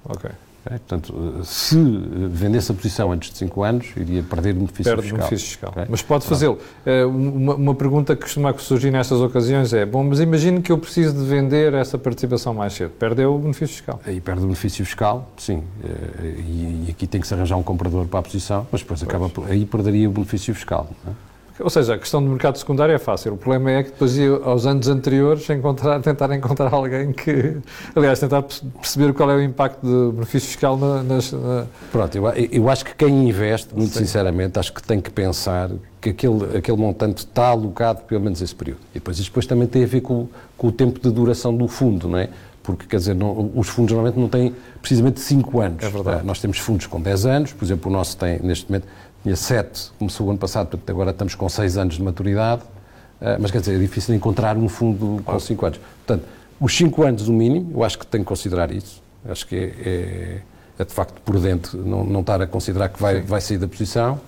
[0.04, 0.32] Ok.
[0.66, 0.80] Okay?
[0.80, 5.18] Portanto, se vendesse a posição antes de 5 anos, iria perder benefício Perde fiscal.
[5.18, 5.70] benefício fiscal.
[5.72, 5.86] Okay?
[5.88, 6.58] Mas pode fazê-lo.
[6.86, 10.78] Eh, uma, uma, pergunta que costuma surgir nestas ocasiões é: bom, mas imagine que eu
[10.78, 12.92] preciso de vender essa participação mais cedo.
[12.98, 14.02] Perdeu o benefício fiscal.
[14.06, 15.64] Aí perde o benefício fiscal, sim.
[15.84, 19.04] Eh, e, e aqui tem que se arranjar um comprador para a posição, mas depois
[19.04, 20.90] acaba, aí perderia o benefício fiscal.
[21.06, 21.35] Não é?
[21.60, 23.34] Ou seja, a questão do mercado secundário é fácil.
[23.34, 24.14] O problema é que depois,
[24.44, 27.58] aos anos anteriores, encontrar, tentar encontrar alguém que.
[27.96, 31.32] Aliás, tentar perceber qual é o impacto do benefício fiscal na, nas.
[31.32, 31.66] Na...
[31.92, 34.00] Pronto, eu, eu, acho que quem investe, muito Sim.
[34.00, 38.54] sinceramente, acho que tem que pensar que aquele, aquele montante está alocado pelo menos esse
[38.54, 38.82] período.
[38.92, 41.68] E depois, isso depois também tem a ver com, com o tempo de duração do
[41.70, 42.30] fundo, não é?
[42.62, 45.84] Porque, quer dizer, não, os fundos normalmente não têm precisamente 5 anos.
[45.84, 46.26] É verdade.
[46.26, 48.88] Nós temos fundos com 10 anos, por exemplo, o nosso tem, neste momento,
[49.26, 53.36] tinha sete, começou o ano passado, portanto agora estamos com seis anos de maturidade, uh,
[53.40, 55.80] mas quer dizer, é difícil encontrar um fundo com cinco anos.
[56.06, 56.28] Portanto,
[56.62, 59.02] os cinco anos o mínimo, eu acho que tem que considerar isso.
[59.28, 60.42] Acho que é, é,
[60.78, 64.22] é de facto prudente não, não estar a considerar que vai, vai sair da posição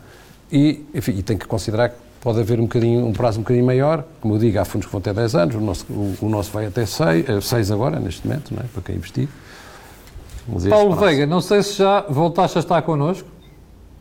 [0.51, 3.67] e, enfim, e tem que considerar que pode haver um, bocadinho, um prazo um bocadinho
[3.67, 4.03] maior.
[4.19, 6.49] Como eu digo, há fundos que vão até 10 anos, o nosso, o, o nosso
[6.51, 8.65] vai até 6, 6 eh, agora, neste momento, não é?
[8.73, 9.29] para quem investir.
[10.67, 13.36] Paulo Veiga, não sei se já voltaste a estar connosco.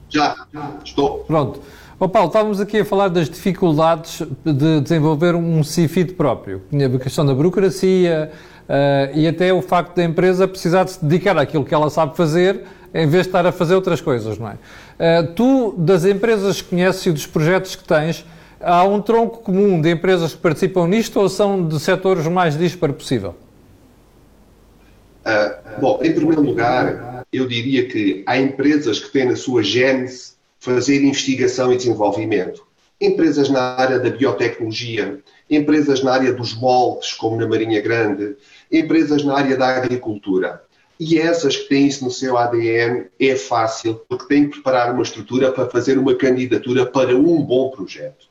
[0.09, 0.47] Já,
[0.85, 1.25] estou.
[1.27, 1.61] Pronto.
[1.99, 6.63] Oh, Paulo, estávamos aqui a falar das dificuldades de desenvolver um CIFID próprio.
[6.95, 8.31] A questão da burocracia
[8.69, 12.15] uh, e até o facto da empresa precisar de se dedicar àquilo que ela sabe
[12.15, 14.53] fazer em vez de estar a fazer outras coisas, não é?
[14.53, 18.27] Uh, tu, das empresas que conheces e dos projetos que tens,
[18.61, 22.93] há um tronco comum de empresas que participam nisto ou são de setores mais disparo
[22.93, 23.35] possível?
[25.25, 30.33] Uh, bom, em primeiro lugar, eu diria que há empresas que têm na sua gênese
[30.59, 32.67] fazer investigação e desenvolvimento.
[33.01, 38.37] Empresas na área da biotecnologia, empresas na área dos moldes, como na Marinha Grande,
[38.73, 40.63] empresas na área da agricultura.
[40.99, 45.03] E essas que têm isso no seu ADN é fácil, porque têm que preparar uma
[45.03, 48.27] estrutura para fazer uma candidatura para um bom projeto.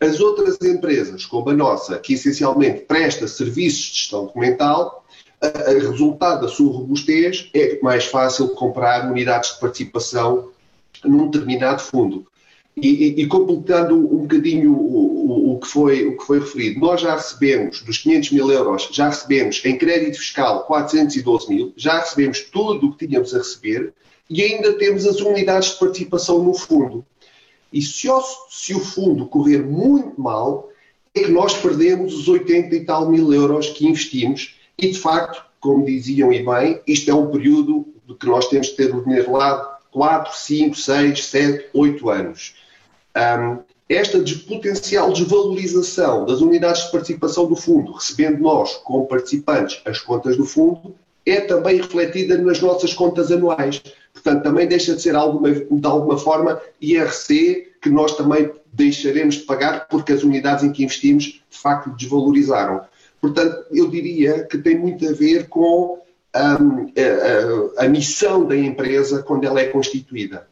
[0.00, 5.04] As outras empresas, como a nossa, que essencialmente presta serviços de gestão documental,
[5.40, 10.50] a, resultado da sua robustez, é mais fácil comprar unidades de participação
[11.04, 12.26] num determinado fundo.
[12.76, 16.78] E, e, e completando um bocadinho o, o, o, que foi, o que foi referido,
[16.78, 21.98] nós já recebemos dos 500 mil euros, já recebemos em crédito fiscal 412 mil, já
[21.98, 23.92] recebemos tudo o que tínhamos a receber
[24.30, 27.04] e ainda temos as unidades de participação no fundo.
[27.72, 30.70] E se o, se o fundo correr muito mal,
[31.14, 35.44] é que nós perdemos os 80 e tal mil euros que investimos e, de facto,
[35.60, 39.02] como diziam e bem, isto é um período de que nós temos de ter o
[39.02, 42.54] dinheiro lá 4, 5, 6, 7, 8 anos.
[43.16, 49.98] Um, esta potencial desvalorização das unidades de participação do fundo, recebendo nós, como participantes, as
[49.98, 53.82] contas do fundo, é também refletida nas nossas contas anuais.
[54.12, 59.42] Portanto, também deixa de ser alguma, de alguma forma IRC que nós também deixaremos de
[59.42, 62.82] pagar porque as unidades em que investimos de facto desvalorizaram.
[63.20, 65.98] Portanto, eu diria que tem muito a ver com
[66.36, 66.92] um,
[67.78, 70.46] a, a, a, missão da empresa quando ela é constituída.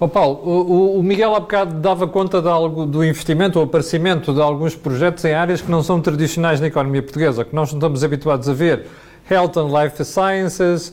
[0.00, 4.34] Oh Paulo, o, o, Miguel há bocado dava conta de algo do investimento ou aparecimento
[4.34, 7.78] de alguns projetos em áreas que não são tradicionais na economia portuguesa, que nós não
[7.78, 8.86] estamos habituados a ver.
[9.30, 10.92] Health and Life Sciences,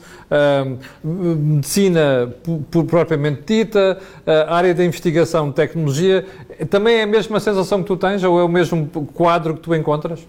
[1.04, 2.32] um, medicina
[2.70, 4.00] propriamente dita,
[4.48, 6.24] área da investigação tecnologia.
[6.70, 9.74] Também é a mesma sensação que tu tens ou é o mesmo quadro que tu
[9.74, 10.20] encontras?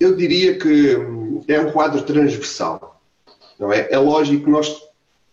[0.00, 3.00] Eu diria que hum, é um quadro transversal.
[3.58, 3.88] Não é?
[3.90, 4.82] é lógico que nós,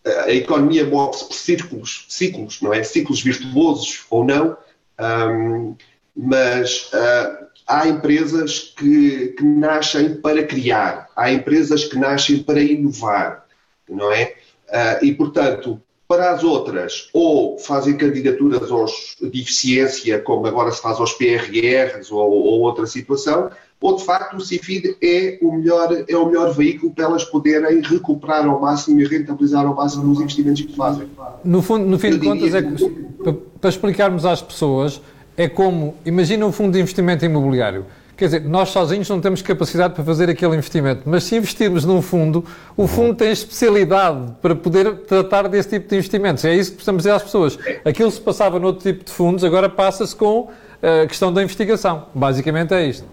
[0.04, 2.82] a economia move-se por círculos, ciclos, não é?
[2.82, 4.56] Ciclos virtuosos ou não,
[5.00, 5.74] um,
[6.14, 13.46] mas uh, há empresas que, que, nascem para criar, há empresas que nascem para inovar,
[13.88, 14.34] não é?
[14.68, 20.82] Uh, e, portanto, Para as outras, ou fazem candidaturas aos, de eficiência, como agora se
[20.82, 23.48] faz aos PRRs ou, ou outra situação,
[23.80, 27.80] ou de facto o CIFID é o, melhor, é o melhor veículo para elas poderem
[27.80, 31.08] recuperar ao máximo e rentabilizar ao máximo os investimentos que fazem.
[31.42, 35.00] No, fundo, no fim Eu de contas, é que, para explicarmos às pessoas,
[35.34, 39.94] é como, imagina um fundo de investimento imobiliário Quer dizer, nós sozinhos não temos capacidade
[39.94, 42.44] para fazer aquele investimento, mas se investirmos num fundo,
[42.76, 46.44] o fundo tem especialidade para poder tratar desse tipo de investimentos.
[46.44, 47.58] É isso que precisamos dizer às pessoas.
[47.84, 50.50] Aquilo se passava noutro tipo de fundos, agora passa-se com
[50.82, 52.06] eh, a questão da investigação.
[52.14, 53.06] Basicamente é isto.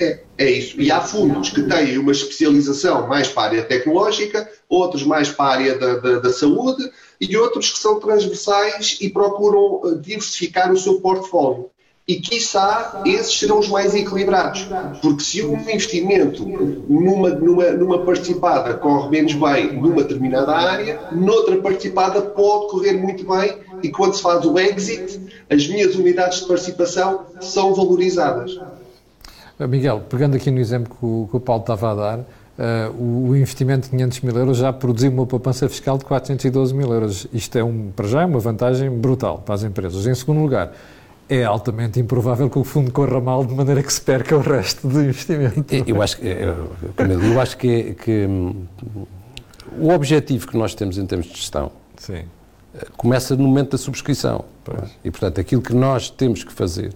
[0.00, 0.80] É, é isso.
[0.80, 5.44] E há fundos que têm uma especialização mais para a área tecnológica, outros mais para
[5.44, 6.82] a área da, da, da saúde
[7.20, 11.70] e outros que são transversais e procuram eh, diversificar o seu portfólio
[12.08, 14.68] e, quiçá, esses serão os mais equilibrados.
[15.02, 16.46] Porque se um investimento
[16.88, 23.26] numa, numa, numa participada corre menos bem numa determinada área, noutra participada pode correr muito
[23.26, 28.58] bem e quando se faz o exit, as minhas unidades de participação são valorizadas.
[29.58, 33.34] Miguel, pegando aqui no exemplo que o, que o Paulo estava a dar, uh, o,
[33.34, 37.26] investimento de 500 mil euros já produziu uma poupança fiscal de 412 mil euros.
[37.32, 40.06] Isto é, um, para já, uma vantagem brutal para as empresas.
[40.06, 40.72] Em segundo lugar,
[41.28, 44.86] é altamente improvável que o fundo corra mal de maneira que se perca o resto
[44.86, 45.74] do investimento.
[45.86, 48.66] Eu acho, eu, eu acho que, que hum,
[49.78, 52.24] o objetivo que nós temos em termos de gestão Sim.
[52.74, 54.44] Eh, começa no momento da subscrição.
[54.64, 54.90] Pois.
[55.04, 56.92] E, portanto, aquilo que nós temos que fazer,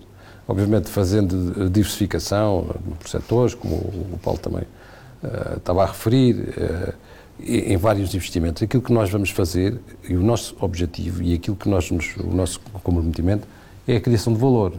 [0.46, 6.94] obviamente fazendo diversificação por setores, como o Paulo também uh, estava a referir, uh,
[7.42, 11.68] em vários investimentos, aquilo que nós vamos fazer e o nosso objetivo e aquilo que
[11.68, 13.46] nós nos, o nosso comprometimento
[13.92, 14.74] é a criação de valor.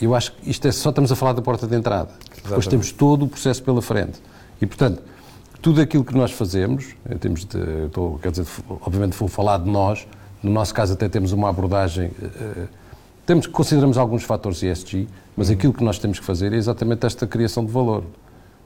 [0.00, 2.10] Eu acho que isto é, só estamos a falar da porta de entrada.
[2.10, 2.42] Exatamente.
[2.44, 4.20] Depois temos todo o processo pela frente.
[4.60, 5.02] E, portanto,
[5.60, 8.46] tudo aquilo que nós fazemos, em termos de, estou, quer dizer,
[8.80, 10.06] obviamente vou falar de nós,
[10.42, 12.68] no nosso caso até temos uma abordagem, uh,
[13.26, 15.54] temos, consideramos alguns fatores ESG, mas uhum.
[15.54, 18.04] aquilo que nós temos que fazer é exatamente esta criação de valor.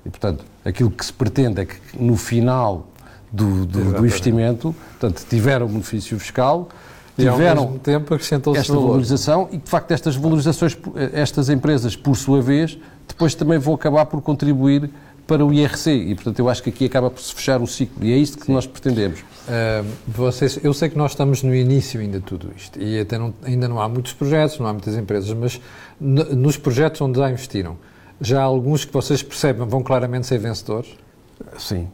[0.06, 2.86] E, portanto, aquilo que se pretende é que no final
[3.32, 6.68] do, do, do investimento, portanto, tiver um benefício fiscal,
[7.16, 10.76] tiveram ao mesmo tempo acrescentou-se esta valorização e, de facto, estas valorizações,
[11.12, 14.90] estas empresas, por sua vez, depois também vão acabar por contribuir
[15.26, 18.04] para o IRC e, portanto, eu acho que aqui acaba por se fechar o ciclo
[18.04, 18.52] e é isto que Sim.
[18.52, 19.20] nós pretendemos.
[19.20, 23.18] Uh, vocês, eu sei que nós estamos no início ainda de tudo isto e até
[23.18, 25.60] não, ainda não há muitos projetos, não há muitas empresas, mas
[26.00, 27.76] nos projetos onde já investiram,
[28.20, 30.90] já há alguns que vocês percebem vão claramente ser vencedores?
[31.58, 31.88] Sim,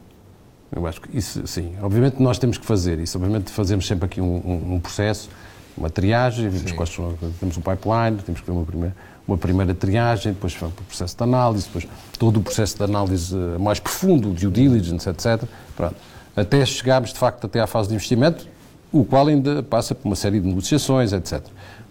[0.74, 1.74] eu acho que isso, sim.
[1.82, 3.18] Obviamente nós temos que fazer isso.
[3.18, 5.28] Obviamente fazemos sempre aqui um, um, um processo,
[5.76, 8.94] uma triagem, quais são, temos um pipeline, temos que ter uma primeira,
[9.26, 11.86] uma primeira triagem, depois o processo de análise, depois
[12.18, 15.42] todo o processo de análise eh, mais profundo, due diligence, etc.
[15.76, 15.96] Pronto.
[16.36, 18.46] Até chegarmos, de facto, até à fase de investimento,
[18.92, 21.42] o qual ainda passa por uma série de negociações, etc.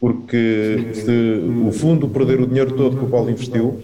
[0.00, 3.80] Porque se o fundo perder o dinheiro todo que o Paulo investiu,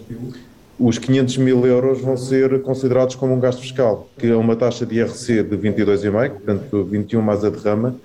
[0.79, 4.85] os 500 mil euros vão ser considerados como um gasto fiscal, que é uma taxa
[4.85, 7.95] de IRC de 22,5, portanto 21 mais a derrama,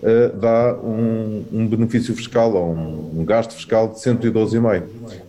[0.00, 4.84] uh, dá um, um, benefício fiscal ou um, um gasto fiscal de 112,5.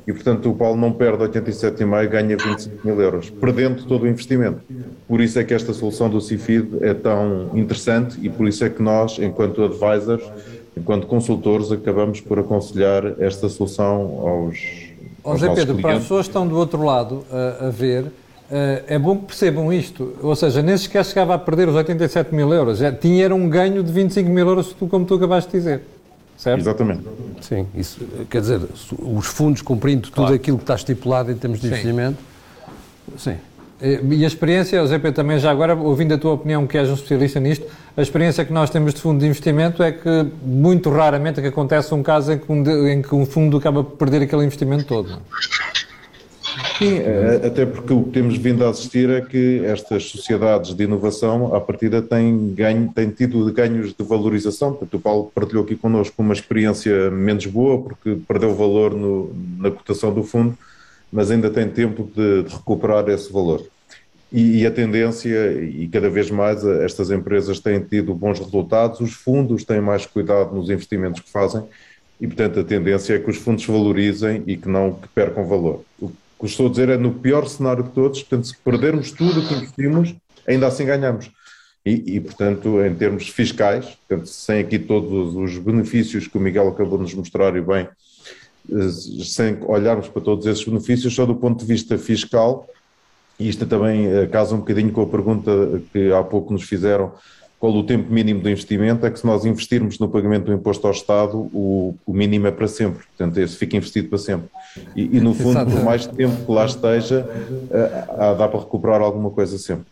[0.06, 4.62] E portanto o Paulo não perde 87,5, ganha 25 mil euros, perdendo todo o investimento.
[5.08, 8.70] Por isso é que esta solução do CIFID é tão interessante e por isso é
[8.70, 10.24] que nós, enquanto advisors,
[10.78, 14.91] enquanto consultores, acabamos por aconselhar esta solução aos
[15.24, 18.12] Ó Zé Pedro, para as pessoas que estão do outro lado a, a ver, uh,
[18.88, 20.16] é bom que percebam isto.
[20.22, 22.80] Ou seja, nem sequer chegava a perder os 87 mil euros.
[22.80, 25.82] Já tinha era um ganho de 25 mil euros, como tu acabaste de dizer.
[26.38, 26.62] Certo?
[26.62, 27.04] Exatamente.
[27.40, 28.62] Sim, isso quer dizer,
[28.98, 30.34] os fundos cumprindo tudo claro.
[30.34, 31.74] aquilo que está estipulado em termos de sim.
[31.74, 32.18] investimento.
[33.16, 33.36] Sim.
[33.82, 37.40] E a experiência, Pedro, também já agora, ouvindo a tua opinião, que és um especialista
[37.40, 37.66] nisto,
[37.98, 41.48] a experiência que nós temos de fundo de investimento é que muito raramente é que
[41.48, 44.86] acontece um caso em que um, em que um fundo acaba por perder aquele investimento
[44.86, 45.10] todo.
[45.10, 45.22] Não?
[46.78, 50.84] Sim, é, até porque o que temos vindo a assistir é que estas sociedades de
[50.84, 54.72] inovação, à partida, têm, ganho, têm tido ganhos de valorização.
[54.72, 59.70] Portanto, o Paulo partilhou aqui connosco uma experiência menos boa, porque perdeu valor no, na
[59.70, 60.58] cotação do fundo,
[61.12, 63.66] mas ainda tem tempo de, de recuperar esse valor.
[64.32, 69.12] E, e, a tendência, e cada vez mais, estas empresas têm tido bons resultados, os
[69.12, 71.64] fundos têm mais cuidado nos investimentos que fazem,
[72.20, 75.84] e portanto a tendência é que os fundos valorizem e que não que percam valor.
[76.00, 79.42] O que estou a dizer é no pior cenário de todos, portanto, se perdermos tudo
[79.42, 80.16] o que investimos,
[80.48, 81.30] ainda assim ganhamos.
[81.86, 86.68] E, e, portanto, em termos fiscais, portanto, sem aqui todos os benefícios que o Miguel
[86.68, 87.90] acabou de nos mostrar e bem, eh,
[89.24, 92.68] sem olharmos para todos esses benefícios, só do ponto de vista fiscal,
[93.40, 95.52] e isto também eh, casa um bocadinho com a pergunta
[95.92, 97.12] que há pouco nos fizeram,
[97.60, 100.88] qual o tempo mínimo do investimento, é que se nós investirmos no pagamento do imposto
[100.88, 104.50] ao Estado, o, o mínimo é para sempre, portanto esse fica investido para sempre.
[104.96, 109.30] E, e no fundo, por mais tempo que lá esteja, uh, dá para recuperar alguma
[109.30, 109.86] coisa sempre.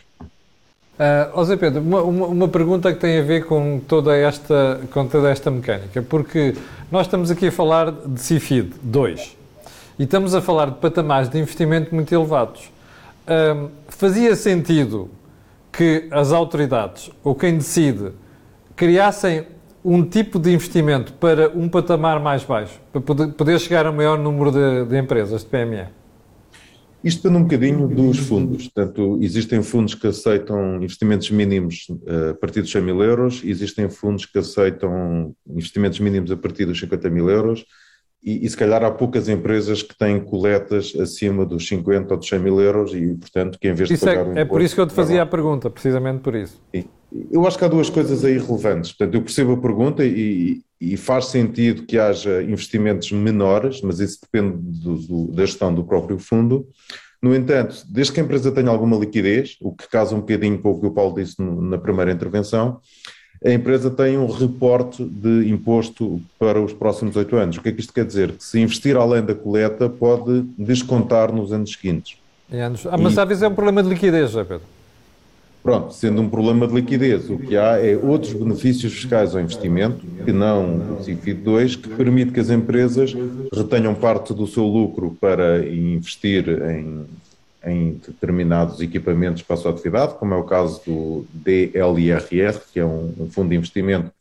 [1.00, 5.08] Uh, José Pedro, uma, uma, uma, pergunta que tem a ver com toda, esta, com
[5.08, 6.54] toda esta mecânica, porque
[6.92, 9.38] nós estamos aqui a falar de CIFID 2
[9.98, 12.70] e estamos a falar de patamares de investimento muito elevados.
[13.26, 15.10] Uh, fazia sentido
[15.72, 18.12] que as autoridades ou quem decide
[18.76, 19.46] criassem
[19.86, 23.96] um tipo de investimento para um patamar mais baixo, para poder, poder chegar a um
[23.96, 25.99] maior número de, de empresas, de PME?
[27.04, 28.68] Isto depende um bocadinho dos fundos.
[28.68, 33.90] Portanto, existem fundos que aceitam investimentos mínimos eh, a partir dos 100 mil euros, existem
[33.90, 37.66] fundos que aceitam investimentos mínimos a partir dos 50 mil euros,
[38.22, 42.28] e, e, se calhar há poucas empresas que têm coletas acima dos 50 ou dos
[42.28, 44.62] 100 mil euros e, portanto, que em vez isso de pagar é, um É por
[44.62, 46.62] isso que eu te fazia a pergunta, precisamente por isso.
[47.32, 48.92] Eu acho que há duas coisas aí relevantes.
[48.92, 54.20] Portanto, eu percebo a pergunta e, e faz sentido que haja investimentos menores, mas isso
[54.22, 56.68] depende do, do, da gestão do próprio fundo.
[57.22, 60.72] No entanto, desde que a empresa tenha alguma liquidez, o que casa um bocadinho com
[60.72, 62.80] o que o Paulo disse no, na primeira intervenção,
[63.44, 67.58] a empresa tem um reporte de imposto para os próximos oito anos.
[67.58, 68.34] O que é que isto quer dizer?
[68.34, 72.18] Que se investir além da coleta, pode descontar nos anos seguintes.
[72.52, 72.86] Anos.
[72.86, 73.20] Ah, mas e...
[73.20, 74.66] às vezes é um problema de liquidez, já Pedro.
[75.70, 80.04] Pronto, sendo um problema de liquidez, o que há é outros benefícios fiscais ao investimento,
[80.26, 83.16] que não o CIFID 2, que permite que as empresas
[83.54, 87.06] retenham parte do seu lucro para investir em
[87.64, 92.86] em determinados equipamentos para a sua atividade, como é o caso do DLIRR, que é
[92.86, 94.12] um, um fundo de investimento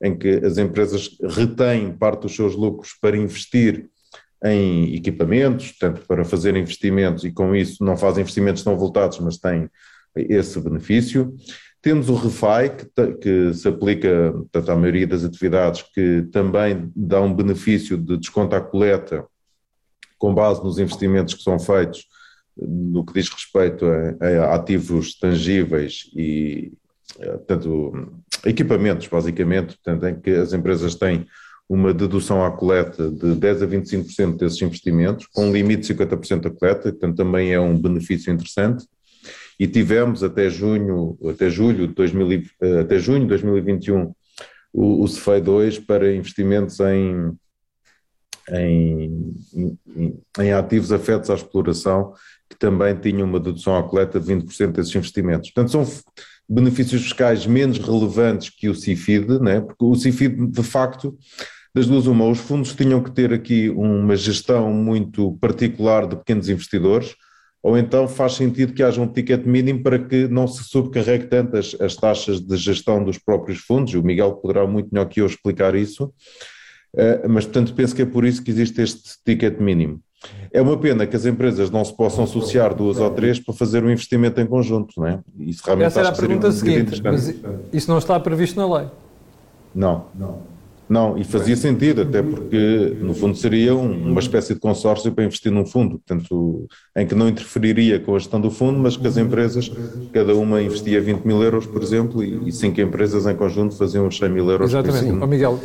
[0.00, 3.86] em que as empresas retêm parte dos seus lucros para investir
[4.44, 9.36] em equipamentos, portanto, para fazer investimentos e com isso não fazem investimentos tão voltados, mas
[9.36, 9.68] têm
[10.16, 11.34] esse benefício.
[11.82, 17.20] Temos o REFI, que, que se aplica portanto, à maioria das atividades, que também dá
[17.20, 19.24] um benefício de desconto à coleta
[20.18, 22.06] com base nos investimentos que são feitos
[22.56, 26.72] no que diz respeito a, a ativos tangíveis e
[27.18, 31.26] portanto, equipamentos, basicamente, portanto, em que as empresas têm
[31.68, 36.40] uma dedução à coleta de 10 a 25% desses investimentos, com um limite de 50%
[36.40, 38.86] da coleta, portanto também é um benefício interessante.
[39.58, 42.42] E tivemos até junho, até julho de 2000,
[42.80, 44.12] até junho de 2021
[44.72, 47.32] o, o CFEI 2 para investimentos em,
[48.50, 49.34] em,
[49.96, 52.12] em, em ativos afetos à exploração
[52.48, 55.50] que também tinham uma dedução à coleta de 20% desses investimentos.
[55.50, 56.02] Portanto, são
[56.48, 59.60] benefícios fiscais menos relevantes que o CIFID, né?
[59.60, 61.16] porque o CIFID, de facto,
[61.74, 66.48] das duas uma, os fundos tinham que ter aqui uma gestão muito particular de pequenos
[66.48, 67.14] investidores,
[67.64, 71.56] ou então faz sentido que haja um ticket mínimo para que não se subcarregue tanto
[71.56, 75.26] as, as taxas de gestão dos próprios fundos, o Miguel poderá muito melhor que eu
[75.26, 76.12] explicar isso,
[76.94, 79.98] uh, mas portanto penso que é por isso que existe este ticket mínimo.
[80.52, 83.82] É uma pena que as empresas não se possam associar duas ou três para fazer
[83.82, 85.20] um investimento em conjunto, não é?
[85.38, 87.34] Isso realmente Essa era a pergunta seguinte, mas
[87.72, 88.88] isso não está previsto na lei?
[89.74, 90.06] Não.
[90.14, 90.53] Não.
[90.88, 95.50] Não, e fazia sentido, até porque, no fundo, seria uma espécie de consórcio para investir
[95.50, 96.66] num fundo, portanto,
[96.96, 99.70] em que não interferiria com a gestão do fundo, mas que as empresas,
[100.12, 104.16] cada uma investia 20 mil euros, por exemplo, e, cinco empresas em conjunto faziam os
[104.16, 104.70] 100 mil euros.
[104.70, 105.18] Exatamente.
[105.22, 105.58] Oh, Miguel,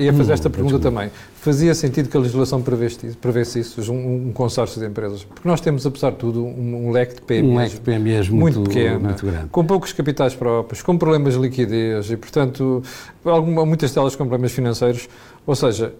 [0.00, 1.10] ia fazer esta pergunta também.
[1.36, 5.22] Fazia sentido que a legislação prevesse, isso, um, um, consórcio de empresas?
[5.22, 8.28] Porque nós temos, apesar de tudo, um, um leque de PMEs, um leque de PMEs
[8.28, 9.48] muito, muito pequeno, muito grande.
[9.50, 12.82] com poucos capitais próprios, com problemas de liquidez e, portanto,
[13.24, 15.08] alguma, muitas delas com problemas financeiros.
[15.46, 15.94] Ou seja,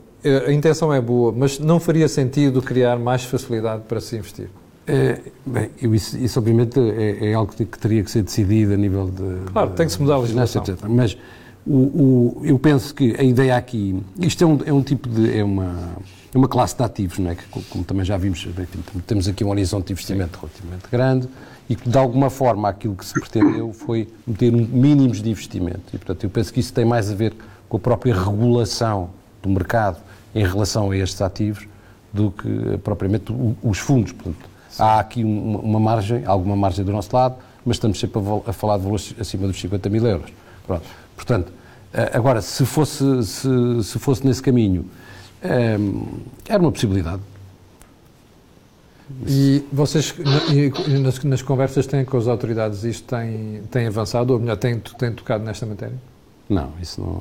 [0.46, 4.48] a intenção é boa, mas não faria sentido criar mais facilidade para se investir?
[4.86, 9.10] É, bem, isso, isso, obviamente é, é algo que, teria que ser decidido a nível
[9.10, 9.50] de.
[9.52, 10.62] Claro, de, tem que se mudar a legislação.
[10.62, 10.78] Etc.
[10.88, 11.18] Mas
[11.66, 15.36] o, o, eu penso que a ideia aqui, isto é um, é um tipo de,
[15.36, 15.96] é uma,
[16.32, 17.34] é uma classe de ativos, não é?
[17.34, 21.28] que como também já vimos, enfim, temos aqui um horizonte de investimento relativamente grande
[21.68, 25.98] e que de alguma forma aquilo que se pretendeu foi meter mínimos de investimento e
[25.98, 27.34] portanto eu penso que isso tem mais a ver
[27.68, 29.10] com a própria regulação
[29.42, 29.98] do mercado
[30.34, 31.66] em relação a estes ativos
[32.12, 34.12] do que propriamente os fundos.
[34.12, 34.48] Portanto,
[34.78, 38.52] há aqui uma, uma, margem, alguma margem do nosso lado, mas estamos sempre a, a
[38.52, 40.30] falar de valores acima dos 50 mil euros.
[40.66, 40.84] Pronto.
[41.14, 41.52] Portanto,
[42.12, 43.48] agora, se fosse, se,
[43.82, 44.84] se fosse nesse caminho,
[45.42, 45.78] eh,
[46.48, 47.22] era uma possibilidade.
[49.26, 50.14] E vocês,
[51.00, 55.12] nas, nas, conversas têm com as autoridades, isto tem, tem avançado, ou melhor, tem, tem
[55.12, 55.96] tocado nesta matéria?
[56.48, 57.20] Não, isso não.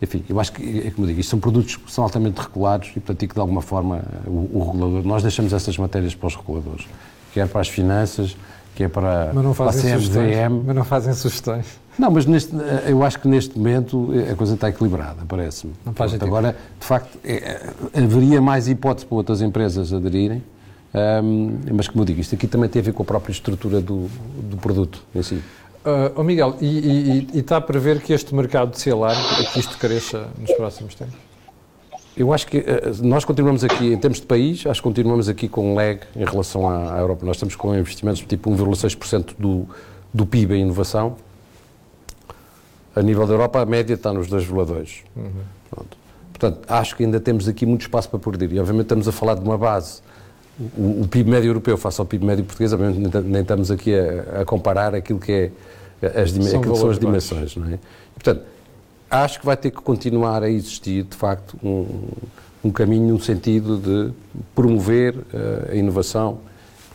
[0.00, 3.00] Enfim, eu acho que, é como digo, isto são produtos que são altamente regulados e,
[3.00, 5.02] portanto, que de alguma forma o, o, regulador.
[5.04, 6.86] Nós deixamos essas matérias para os reguladores,
[7.32, 8.36] quer para as finanças,
[8.76, 10.64] quer para, mas não fazem a CMVM.
[10.66, 11.66] Mas não fazem sugestões.
[11.98, 12.54] Não, mas neste,
[12.86, 15.72] eu acho que neste momento a coisa está equilibrada, parece-me.
[15.84, 20.40] Não faz Pronto, Agora, de facto, é, haveria mais hipótese para outras empresas aderirem,
[20.94, 23.80] um, mas como eu digo, isto aqui também tem a ver com a própria estrutura
[23.80, 24.08] do,
[24.48, 25.42] do produto em si.
[25.88, 29.16] Uh, oh Miguel, e, e, e, está a prever que este mercado de celular,
[29.54, 31.14] que isto cresça nos próximos tempos?
[32.14, 32.64] Eu acho que uh,
[33.02, 36.26] nós continuamos aqui, em termos de país, acho que continuamos aqui com um lag em
[36.26, 37.24] relação à, à Europa.
[37.24, 39.66] Nós estamos com investimentos tipo 1,6% do,
[40.12, 41.16] do PIB em inovação,
[42.94, 45.04] a nível da Europa, a média está nos 2,2.
[45.16, 45.30] Uhum.
[46.32, 48.56] Portanto, acho que ainda temos aqui muito espaço para progredir.
[48.56, 50.02] E, obviamente, estamos a falar de uma base.
[50.76, 54.42] O, o PIB médio europeu face ao PIB médio português, obviamente, nem estamos aqui a,
[54.42, 57.56] a comparar aquilo que, é as, são, aquilo que são as dimensões.
[57.56, 57.74] Não é?
[57.74, 58.42] E, portanto,
[59.10, 62.08] acho que vai ter que continuar a existir, de facto, um,
[62.64, 64.12] um caminho no sentido de
[64.54, 66.40] promover uh, a inovação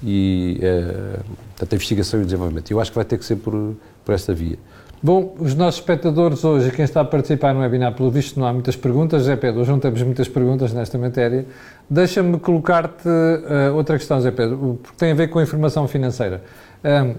[0.03, 1.23] e uh,
[1.61, 2.69] a investigação e o desenvolvimento.
[2.69, 4.57] Eu acho que vai ter que ser por, por esta via.
[5.05, 8.53] Bom, os nossos espectadores hoje, quem está a participar no webinar, pelo visto não há
[8.53, 9.23] muitas perguntas.
[9.23, 11.45] Zé Pedro, hoje não temos muitas perguntas nesta matéria.
[11.89, 16.41] Deixa-me colocar-te uh, outra questão, Zé Pedro, porque tem a ver com a informação financeira.
[16.85, 17.17] Uh,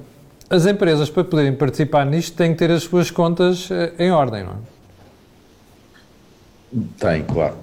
[0.48, 4.44] as empresas, para poderem participar nisto, têm que ter as suas contas uh, em ordem,
[4.44, 4.56] não é?
[6.98, 7.56] Tem, claro.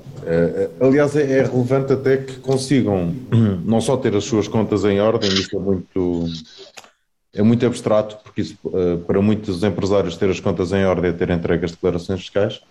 [0.80, 3.12] aliás, é, é relevante até que consigam
[3.66, 6.28] não só ter as suas contas em ordem, isso é muito
[7.34, 11.14] é muito abstrato, porque isso, uh, para muitos empresários ter as contas em ordem é
[11.14, 12.62] ter entregue as declarações fiscais,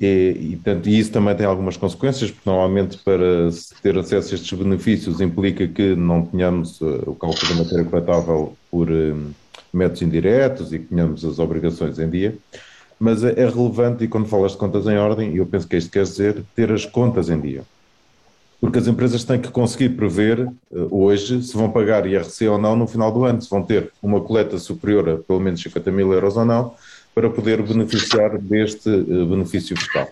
[0.00, 3.48] e, e, isso também tem algumas consequências, porque normalmente para
[3.82, 8.56] ter acesso a estes benefícios implica que não tenhamos uh, o cálculo da matéria coletável
[8.70, 9.34] por uh,
[9.72, 12.36] métodos indiretos e que tenhamos as obrigações em dia,
[13.00, 15.90] mas é, é relevante, e quando falas de contas em ordem, eu penso que isto
[15.90, 17.64] quer dizer ter as contas em dia
[18.60, 20.54] porque as empresas têm que conseguir prever uh,
[20.90, 24.20] hoje se vão pagar IRC ou não no final do ano, se vão ter uma
[24.20, 26.74] coleta superior a pelo menos 50 mil euros ou não,
[27.14, 30.08] para poder beneficiar deste uh, benefício fiscal.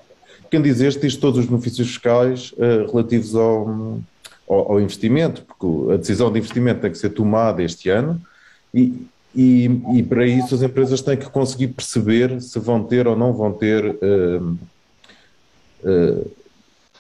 [0.49, 4.01] Quem diz este diz todos os benefícios fiscais uh, relativos ao,
[4.49, 8.21] ao, ao, investimento, porque a decisão de investimento tem que ser tomada este ano
[8.73, 13.17] e, e, e, para isso as empresas têm que conseguir perceber se vão ter ou
[13.17, 13.99] não vão ter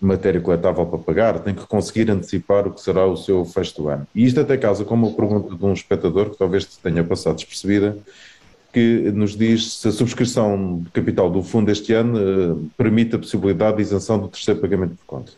[0.00, 3.88] matéria coletável para pagar, tem que conseguir antecipar o que será o seu fecho do
[3.88, 4.06] ano.
[4.14, 7.96] E isto até causa como uma pergunta de um espectador, que talvez tenha passado despercebida,
[8.72, 13.18] que nos diz se a subscrição de capital do fundo este ano eh, permite a
[13.18, 15.32] possibilidade de isenção do terceiro pagamento por conta.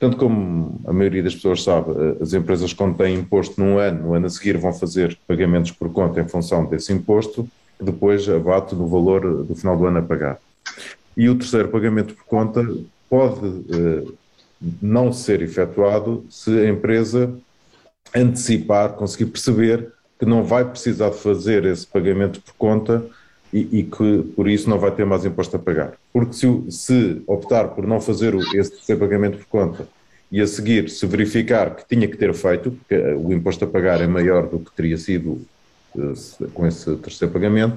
[0.00, 4.08] Tanto como a maioria das pessoas sabe, eh, as empresas quando têm imposto num ano,
[4.08, 7.48] no ano a seguir vão fazer pagamentos por conta em função desse imposto,
[7.80, 10.38] depois abate no valor do final do ano a pagar.
[11.16, 12.66] E o terceiro pagamento por conta
[13.14, 14.18] pode uh,
[14.82, 17.32] não ser efetuado se a empresa
[18.12, 23.06] antecipar, conseguir perceber que não vai precisar de fazer esse pagamento por conta
[23.52, 25.92] e, e, que por isso não vai ter mais imposto a pagar.
[26.12, 29.86] Porque se, se optar por não fazer esse pagamento por conta
[30.28, 34.00] e a seguir, se verificar que tinha que ter feito, que o imposto a pagar
[34.00, 35.40] é maior do que teria sido
[35.94, 37.76] uh, com esse terceiro pagamento,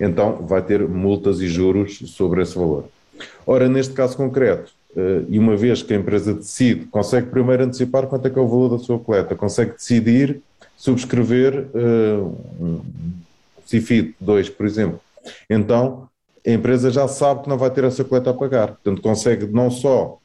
[0.00, 2.88] então vai ter multas e juros sobre esse valor.
[3.46, 8.06] Ora, neste caso concreto, uh, e uma vez que a empresa decide, consegue primeiro antecipar
[8.06, 10.40] quanto é que é o valor da sua coleta, consegue decidir
[10.76, 12.80] subscrever uh, um
[13.66, 15.00] CIFID 2, por exemplo.
[15.48, 16.08] Então,
[16.46, 18.68] a empresa já sabe que não vai ter essa coleta a pagar.
[18.68, 20.18] Portanto, consegue não só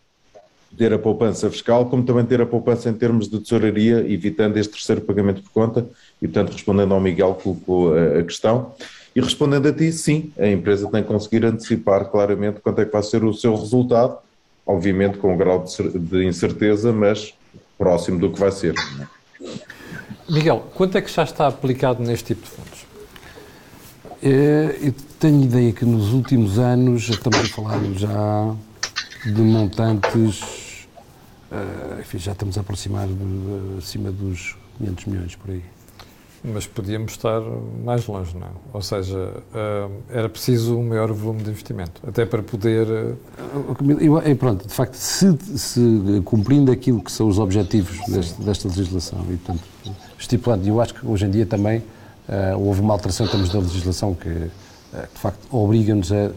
[0.77, 4.73] ter a poupança fiscal, como também ter a poupança em termos de tesouraria, evitando este
[4.73, 5.87] terceiro pagamento por conta.
[6.21, 8.73] E, portanto, respondendo ao Miguel, colocou a questão.
[9.15, 12.91] E respondendo a ti, sim, a empresa tem que conseguir antecipar claramente quanto é que
[12.91, 14.17] vai ser o seu resultado,
[14.65, 17.33] obviamente com um grau de incerteza, mas
[17.77, 18.75] próximo do que vai ser.
[20.29, 22.85] Miguel, quanto é que já está aplicado neste tipo de fundos?
[24.21, 28.55] É, eu tenho ideia que nos últimos anos estamos a falar já
[29.23, 30.87] de montantes,
[31.51, 35.74] uh, enfim, já estamos a aproximar de, acima dos 500 milhões por aí.
[36.53, 37.41] Mas podíamos estar
[37.83, 38.47] mais longe, não?
[38.47, 38.51] É?
[38.73, 42.87] Ou seja, uh, era preciso um maior volume de investimento, até para poder.
[42.87, 43.17] Uh...
[43.99, 49.25] Eu, pronto, de facto, se, se, cumprindo aquilo que são os objetivos deste, desta legislação
[49.29, 49.63] e, portanto,
[50.19, 53.59] estipulando, eu acho que hoje em dia também uh, houve uma alteração em termos da
[53.59, 56.31] legislação que, de facto, obriga-nos a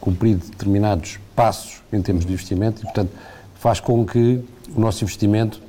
[0.00, 3.10] cumprir determinados passos em termos de investimento e, portanto,
[3.54, 4.42] faz com que
[4.74, 5.62] o nosso investimento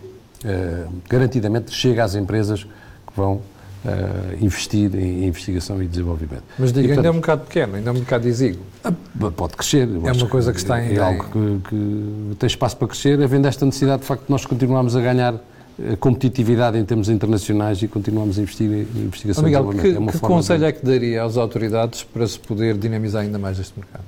[1.10, 3.42] garantidamente chegue às empresas que vão
[3.86, 6.44] uh, investir em investigação e desenvolvimento.
[6.58, 8.64] Mas diga, e, portanto, ainda é um bocado pequeno, ainda é um bocado exíguo.
[8.84, 8.94] Ah,
[9.36, 9.88] pode crescer.
[10.04, 10.96] É uma coisa que, que está em...
[10.96, 14.96] É algo que, que, tem espaço para crescer, havendo esta necessidade, de facto, nós continuamos
[14.96, 15.36] a ganhar
[15.80, 20.12] eh, competitividade em termos internacionais e continuamos a investir em investigação oh, Miguel, e desenvolvimento.
[20.12, 20.66] Que, é que conselho de...
[20.66, 24.04] é que daria às autoridades para se poder dinamizar ainda mais este mercado?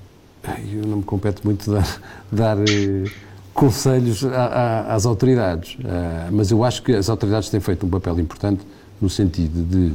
[0.71, 2.01] Eu não me compete muito dar,
[2.31, 3.09] dar eh,
[3.53, 7.89] conselhos a, a, às autoridades, uh, mas eu acho que as autoridades têm feito um
[7.89, 8.61] papel importante
[9.01, 9.93] no sentido de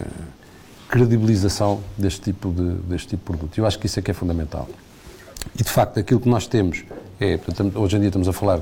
[0.00, 0.06] uh,
[0.88, 3.58] credibilização deste tipo de, deste tipo de produto.
[3.58, 4.68] Eu acho que isso é que é fundamental.
[5.58, 6.84] E, de facto, aquilo que nós temos
[7.20, 8.60] é, portanto, hoje em dia estamos a falar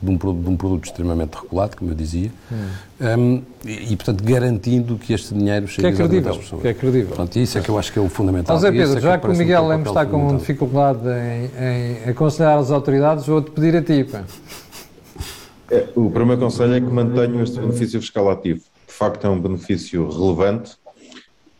[0.00, 2.56] de um, de um produto extremamente regulado, como eu dizia, hum.
[3.18, 6.62] um, e, e, portanto, garantindo que este dinheiro chegue que é credível, às pessoas.
[6.62, 7.08] Que é credível.
[7.08, 8.56] Portanto, isso é que eu acho que é o fundamental.
[8.56, 12.58] José Pedro, é já que, que o Miguel Lemos está com dificuldade em, em, aconselhar
[12.58, 14.04] as autoridades, vou-te pedir a ti.
[14.04, 14.24] Pá.
[15.70, 18.62] É, o primeiro conselho é que mantenham este benefício fiscal ativo
[18.92, 20.76] de facto é um benefício relevante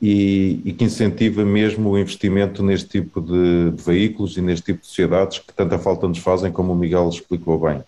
[0.01, 4.83] e, e que incentiva mesmo o investimento neste tipo de, de, veículos e neste tipo
[4.83, 7.83] de sociedades que tanta falta nos fazem, como o Miguel explicou bem.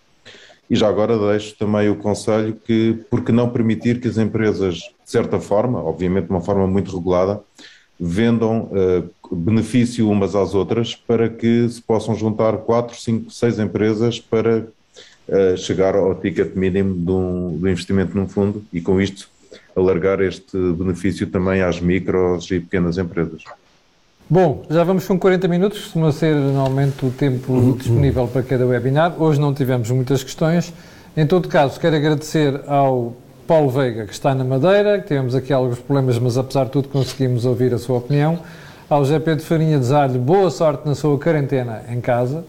[0.70, 4.76] E já agora deixo também o conselho que, por que não permitir que as empresas,
[4.76, 7.40] de certa forma, obviamente de uma forma muito regulada,
[8.00, 14.18] vendam uh, benefício umas às outras para que se possam juntar quatro, cinco, seis empresas
[14.18, 14.66] para
[15.28, 19.33] uh, chegar ao ticket mínimo do, do investimento num fundo e com isto
[19.76, 23.42] alargar este benefício também às micros e pequenas empresas.
[24.28, 27.72] Bom, já vamos com 40 minutos, costuma ser normalmente o tempo uhum.
[27.72, 29.14] disponível para cada webinar.
[29.20, 30.72] Hoje não tivemos muitas questões.
[31.16, 33.14] Em todo caso, quero agradecer ao
[33.46, 36.88] Paulo Veiga, que está na Madeira, que tivemos aqui alguns problemas, mas apesar de tudo
[36.88, 38.38] conseguimos ouvir a sua opinião.
[38.88, 42.44] Ao José Pedro Farinha, desejar-lhe boa sorte na sua quarentena em casa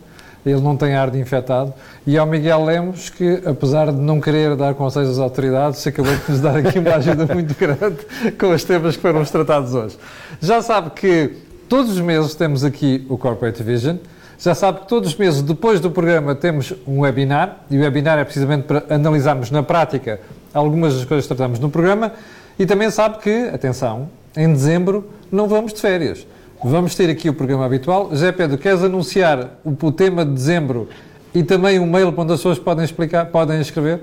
[0.46, 1.74] ele não tem ar de infectado.
[2.06, 6.32] E ao Miguel Lemos, que apesar de não querer dar conselhos às autoridades, acabou de
[6.32, 7.98] nos dar aqui uma ajuda muito grande
[8.40, 9.98] com os temas que foram tratados hoje.
[10.40, 11.32] Já sabe que
[11.68, 13.98] todos os meses temos aqui o Corporate Vision.
[14.38, 18.20] Já sabe que todos os meses, depois do programa, temos um webinar, e o webinar
[18.20, 20.20] é precisamente para analisarmos na prática
[20.54, 22.12] algumas das coisas que tratamos no programa,
[22.60, 26.28] e também sabe que, atenção, em dezembro não vamos de férias.
[26.68, 28.10] Vamos ter aqui o programa habitual.
[28.10, 30.90] José Pedro, queres anunciar o, tema de dezembro
[31.32, 34.02] e também o mail onde as pessoas podem explicar, podem escrever?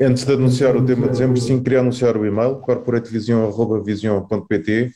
[0.00, 4.92] Antes de anunciar o tema de dezembro, sim, queria anunciar o e-mail, corporatevision.vision.pt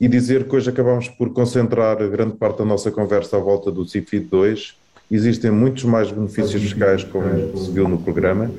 [0.00, 3.84] e dizer que hoje acabamos por concentrar grande parte da nossa conversa à volta do
[3.84, 4.76] CIFID 2.
[5.10, 8.50] Existem muitos mais benefícios fiscais, como se viu no programa,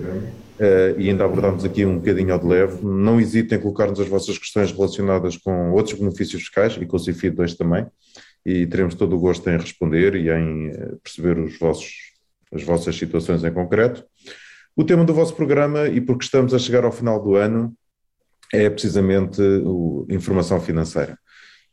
[0.61, 2.85] Uh, e ainda abordámos aqui um bocadinho ao de leve.
[2.85, 6.99] Não hesitem em colocar-nos as vossas questões relacionadas com outros benefícios fiscais e com o
[6.99, 7.87] CIFID 2 também,
[8.45, 11.91] e teremos todo o gosto em responder e em eh, perceber os vossos,
[12.53, 14.05] as vossas situações em concreto.
[14.75, 17.75] O tema do vosso programa, e porque estamos a chegar ao final do ano,
[18.53, 21.17] é precisamente a informação financeira.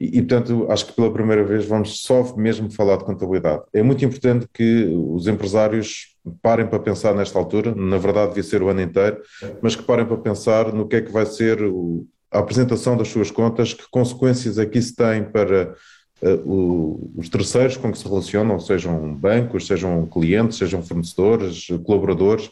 [0.01, 3.63] E, portanto, acho que pela primeira vez vamos só mesmo falar de contabilidade.
[3.73, 8.63] É muito importante que os empresários parem para pensar nesta altura, na verdade devia ser
[8.63, 9.21] o ano inteiro,
[9.61, 13.09] mas que parem para pensar no que é que vai ser o, a apresentação das
[13.09, 15.75] suas contas, que consequências é que isso tem para
[16.23, 22.51] uh, os terceiros com que se relacionam, sejam bancos, sejam clientes, sejam fornecedores, colaboradores,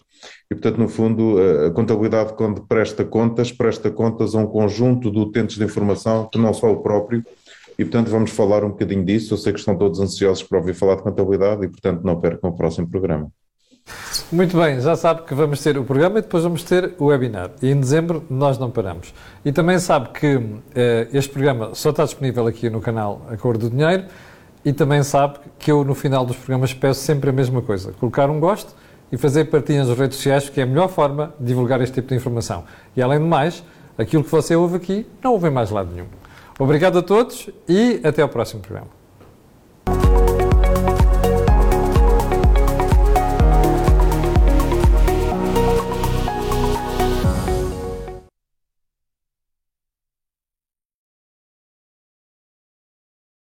[0.50, 1.36] e portanto, no fundo,
[1.66, 6.38] a contabilidade, quando presta contas, presta contas a um conjunto de utentes de informação que
[6.38, 7.24] não só o próprio,
[7.78, 9.34] e portanto vamos falar um bocadinho disso.
[9.34, 12.50] Eu sei que estão todos ansiosos para ouvir falar de contabilidade e portanto não percam
[12.50, 13.30] o próximo programa.
[14.32, 17.52] Muito bem, já sabe que vamos ter o programa e depois vamos ter o webinar.
[17.62, 19.14] E em dezembro nós não paramos.
[19.44, 20.40] E também sabe que
[20.74, 24.06] eh, este programa só está disponível aqui no canal A Cor do Dinheiro
[24.64, 28.28] e também sabe que eu no final dos programas peço sempre a mesma coisa, colocar
[28.28, 28.74] um gosto
[29.10, 32.08] e fazer partilha nas redes sociais, que é a melhor forma de divulgar este tipo
[32.08, 32.64] de informação.
[32.96, 33.62] E além de mais,
[33.96, 36.06] aquilo que você ouve aqui não ouve mais lado nenhum.
[36.58, 38.95] Obrigado a todos e até ao próximo programa.